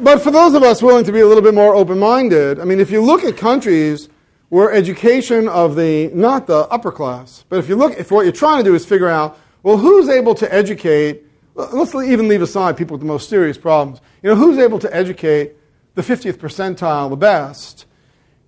[0.00, 2.64] but for those of us willing to be a little bit more open minded, I
[2.64, 4.10] mean, if you look at countries
[4.50, 8.32] where education of the, not the upper class, but if you look, if what you're
[8.32, 11.24] trying to do is figure out, well, who's able to educate,
[11.54, 14.02] let's even leave aside people with the most serious problems.
[14.22, 15.54] You know, who's able to educate
[15.98, 17.84] the 50th percentile the best?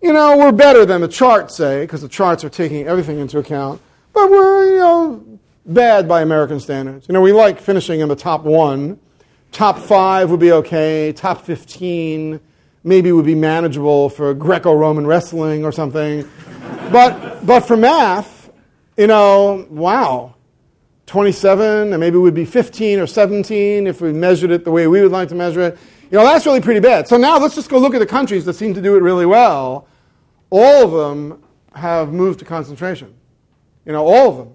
[0.00, 3.38] You know, we're better than the charts say, because the charts are taking everything into
[3.38, 3.82] account,
[4.12, 7.08] but we're, you know, bad by American standards.
[7.08, 9.00] You know, we like finishing in the top one.
[9.50, 11.12] Top five would be okay.
[11.12, 12.38] Top 15
[12.84, 16.26] maybe would be manageable for Greco Roman wrestling or something.
[16.92, 18.48] but, but for math,
[18.96, 20.36] you know, wow.
[21.06, 25.02] 27, and maybe we'd be 15 or 17 if we measured it the way we
[25.02, 25.78] would like to measure it.
[26.10, 27.06] You know, that's really pretty bad.
[27.06, 29.26] So now let's just go look at the countries that seem to do it really
[29.26, 29.86] well.
[30.50, 31.42] All of them
[31.74, 33.14] have moved to concentration.
[33.86, 34.52] You know, all of them.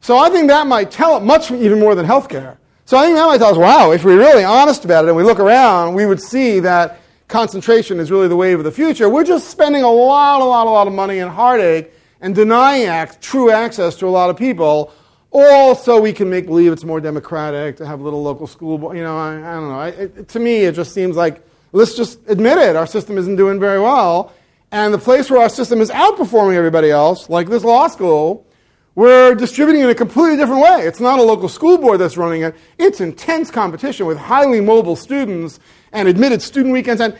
[0.00, 2.58] So I think that might tell it much even more than healthcare.
[2.84, 5.16] So I think that might tell us, wow, if we're really honest about it and
[5.16, 9.08] we look around, we would see that concentration is really the wave of the future.
[9.08, 12.84] We're just spending a lot, a lot, a lot of money and heartache and denying
[12.84, 14.92] act, true access to a lot of people,
[15.32, 18.78] all so we can make believe it's more democratic to have a little local school.
[18.78, 18.96] board.
[18.96, 19.80] you know, I, I don't know.
[19.80, 22.76] I, it, to me, it just seems like let's just admit it.
[22.76, 24.32] Our system isn't doing very well,
[24.70, 28.46] and the place where our system is outperforming everybody else, like this law school,
[28.94, 30.86] we're distributing in a completely different way.
[30.86, 32.54] It's not a local school board that's running it.
[32.78, 35.60] It's intense competition with highly mobile students
[35.92, 37.16] and admitted student weekends and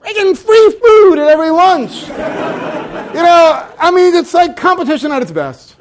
[0.00, 2.02] friggin' free food at every lunch.
[2.08, 5.74] you know, I mean, it's like competition at its best.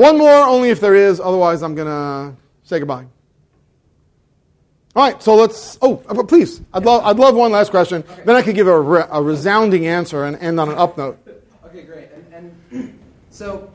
[0.00, 1.20] One more, only if there is.
[1.20, 3.04] Otherwise, I'm going to say goodbye.
[4.96, 5.76] All right, so let's.
[5.82, 6.62] Oh, uh, please.
[6.72, 8.02] I'd love, I'd love one last question.
[8.10, 8.22] Okay.
[8.24, 11.18] Then I could give a, re, a resounding answer and end on an up note.
[11.66, 12.08] Okay, great.
[12.32, 12.98] And, and
[13.28, 13.70] so,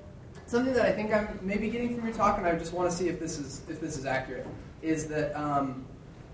[0.48, 2.98] something that I think I'm maybe getting from your talk, and I just want to
[2.98, 4.48] see if this is if this is accurate,
[4.82, 5.86] is that um,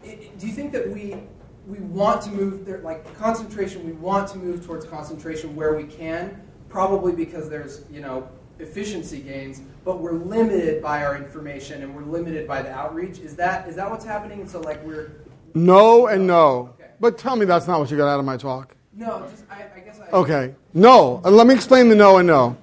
[0.05, 1.17] it, do you think that we
[1.67, 3.85] we want to move there, like concentration?
[3.85, 8.29] We want to move towards concentration where we can, probably because there's you know
[8.61, 13.19] efficiency gains, but we're limited by our information and we're limited by the outreach.
[13.19, 14.41] Is that is that what's happening?
[14.41, 15.11] And so like we're
[15.53, 16.73] no and no.
[16.79, 16.91] Okay.
[16.99, 18.75] But tell me that's not what you got out of my talk.
[18.93, 20.09] No, just I, I guess I.
[20.11, 21.21] Okay, no.
[21.23, 22.57] Let me explain the no and no.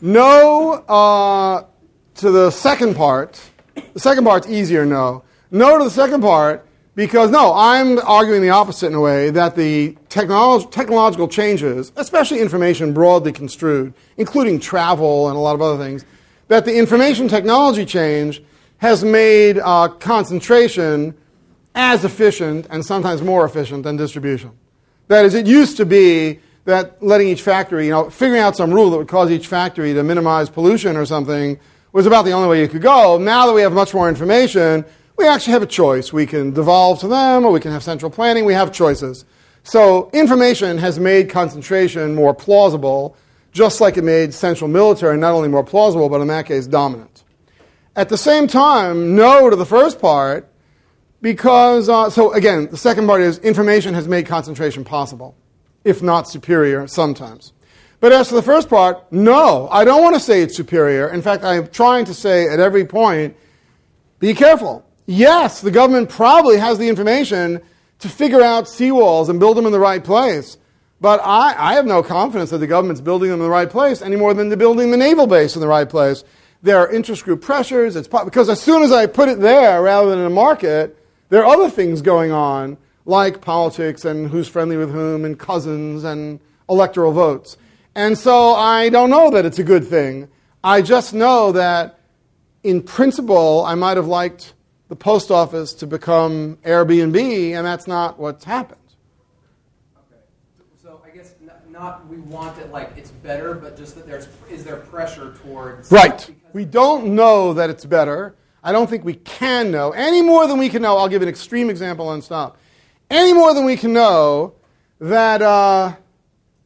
[0.00, 1.64] No uh,
[2.16, 3.40] to the second part.
[3.92, 4.86] The second part's easier.
[4.86, 5.22] No.
[5.50, 6.65] No to the second part
[6.96, 12.40] because, no, I'm arguing the opposite in a way that the technolo- technological changes, especially
[12.40, 16.04] information broadly construed, including travel and a lot of other things,
[16.48, 18.42] that the information technology change
[18.78, 21.14] has made uh, concentration
[21.74, 24.50] as efficient and sometimes more efficient than distribution.
[25.08, 28.72] That is, it used to be that letting each factory, you know, figuring out some
[28.72, 31.60] rule that would cause each factory to minimize pollution or something
[31.92, 33.18] was about the only way you could go.
[33.18, 34.84] Now that we have much more information,
[35.16, 36.12] we actually have a choice.
[36.12, 38.44] We can devolve to them or we can have central planning.
[38.44, 39.24] We have choices.
[39.62, 43.16] So information has made concentration more plausible,
[43.52, 47.24] just like it made central military not only more plausible, but in that case, dominant.
[47.96, 50.48] At the same time, no to the first part,
[51.22, 55.34] because, uh, so again, the second part is information has made concentration possible,
[55.82, 57.52] if not superior sometimes.
[57.98, 61.08] But as to the first part, no, I don't want to say it's superior.
[61.08, 63.36] In fact, I'm trying to say at every point,
[64.20, 64.85] be careful.
[65.06, 67.62] Yes, the government probably has the information
[68.00, 70.58] to figure out seawalls and build them in the right place.
[71.00, 74.02] But I, I have no confidence that the government's building them in the right place
[74.02, 76.24] any more than they're building the naval base in the right place.
[76.62, 77.96] there are interest group pressures.
[77.96, 80.96] It's because as soon as I put it there rather than in a market,
[81.28, 86.02] there are other things going on like politics and who's friendly with whom and cousins
[86.02, 87.56] and electoral votes.
[87.94, 90.28] And so I don't know that it's a good thing.
[90.64, 92.00] I just know that
[92.64, 94.54] in principle, I might have liked
[94.88, 98.80] the post office to become Airbnb, and that's not what's happened.
[99.96, 100.20] Okay.
[100.82, 101.34] So I guess
[101.70, 105.90] not we want it like it's better, but just that there's is there pressure towards
[105.90, 106.30] right.
[106.52, 108.34] We don't know that it's better.
[108.62, 110.96] I don't think we can know any more than we can know.
[110.96, 112.58] I'll give an extreme example and stop.
[113.10, 114.54] Any more than we can know
[115.00, 115.94] that uh,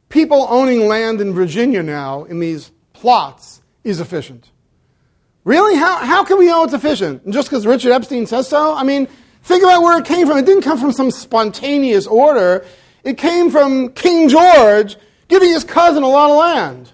[0.09, 4.50] people owning land in Virginia now in these plots is efficient.
[5.43, 5.75] Really?
[5.75, 7.27] How, how can we know it's efficient?
[7.29, 8.75] Just because Richard Epstein says so?
[8.75, 9.07] I mean,
[9.43, 10.37] think about where it came from.
[10.37, 12.63] It didn't come from some spontaneous order.
[13.03, 16.91] It came from King George giving his cousin a lot of land.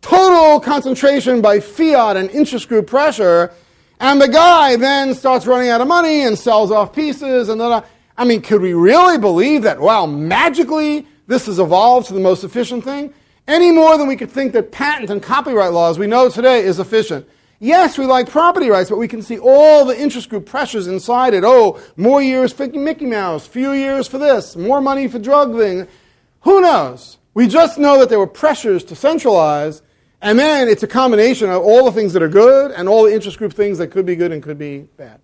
[0.00, 3.52] Total concentration by fiat and interest group pressure.
[3.98, 7.48] And the guy then starts running out of money and sells off pieces.
[7.48, 7.84] And then, uh,
[8.16, 12.44] I mean, could we really believe that, wow, magically this has evolved to the most
[12.44, 13.12] efficient thing?
[13.48, 16.78] Any more than we could think that patent and copyright laws we know today is
[16.78, 17.28] efficient.
[17.60, 21.34] Yes, we like property rights, but we can see all the interest group pressures inside
[21.34, 21.42] it.
[21.44, 25.88] Oh, more years for Mickey Mouse, few years for this, more money for drug thing.
[26.42, 27.18] Who knows?
[27.34, 29.82] We just know that there were pressures to centralize,
[30.22, 33.12] and then it's a combination of all the things that are good and all the
[33.12, 35.20] interest group things that could be good and could be bad.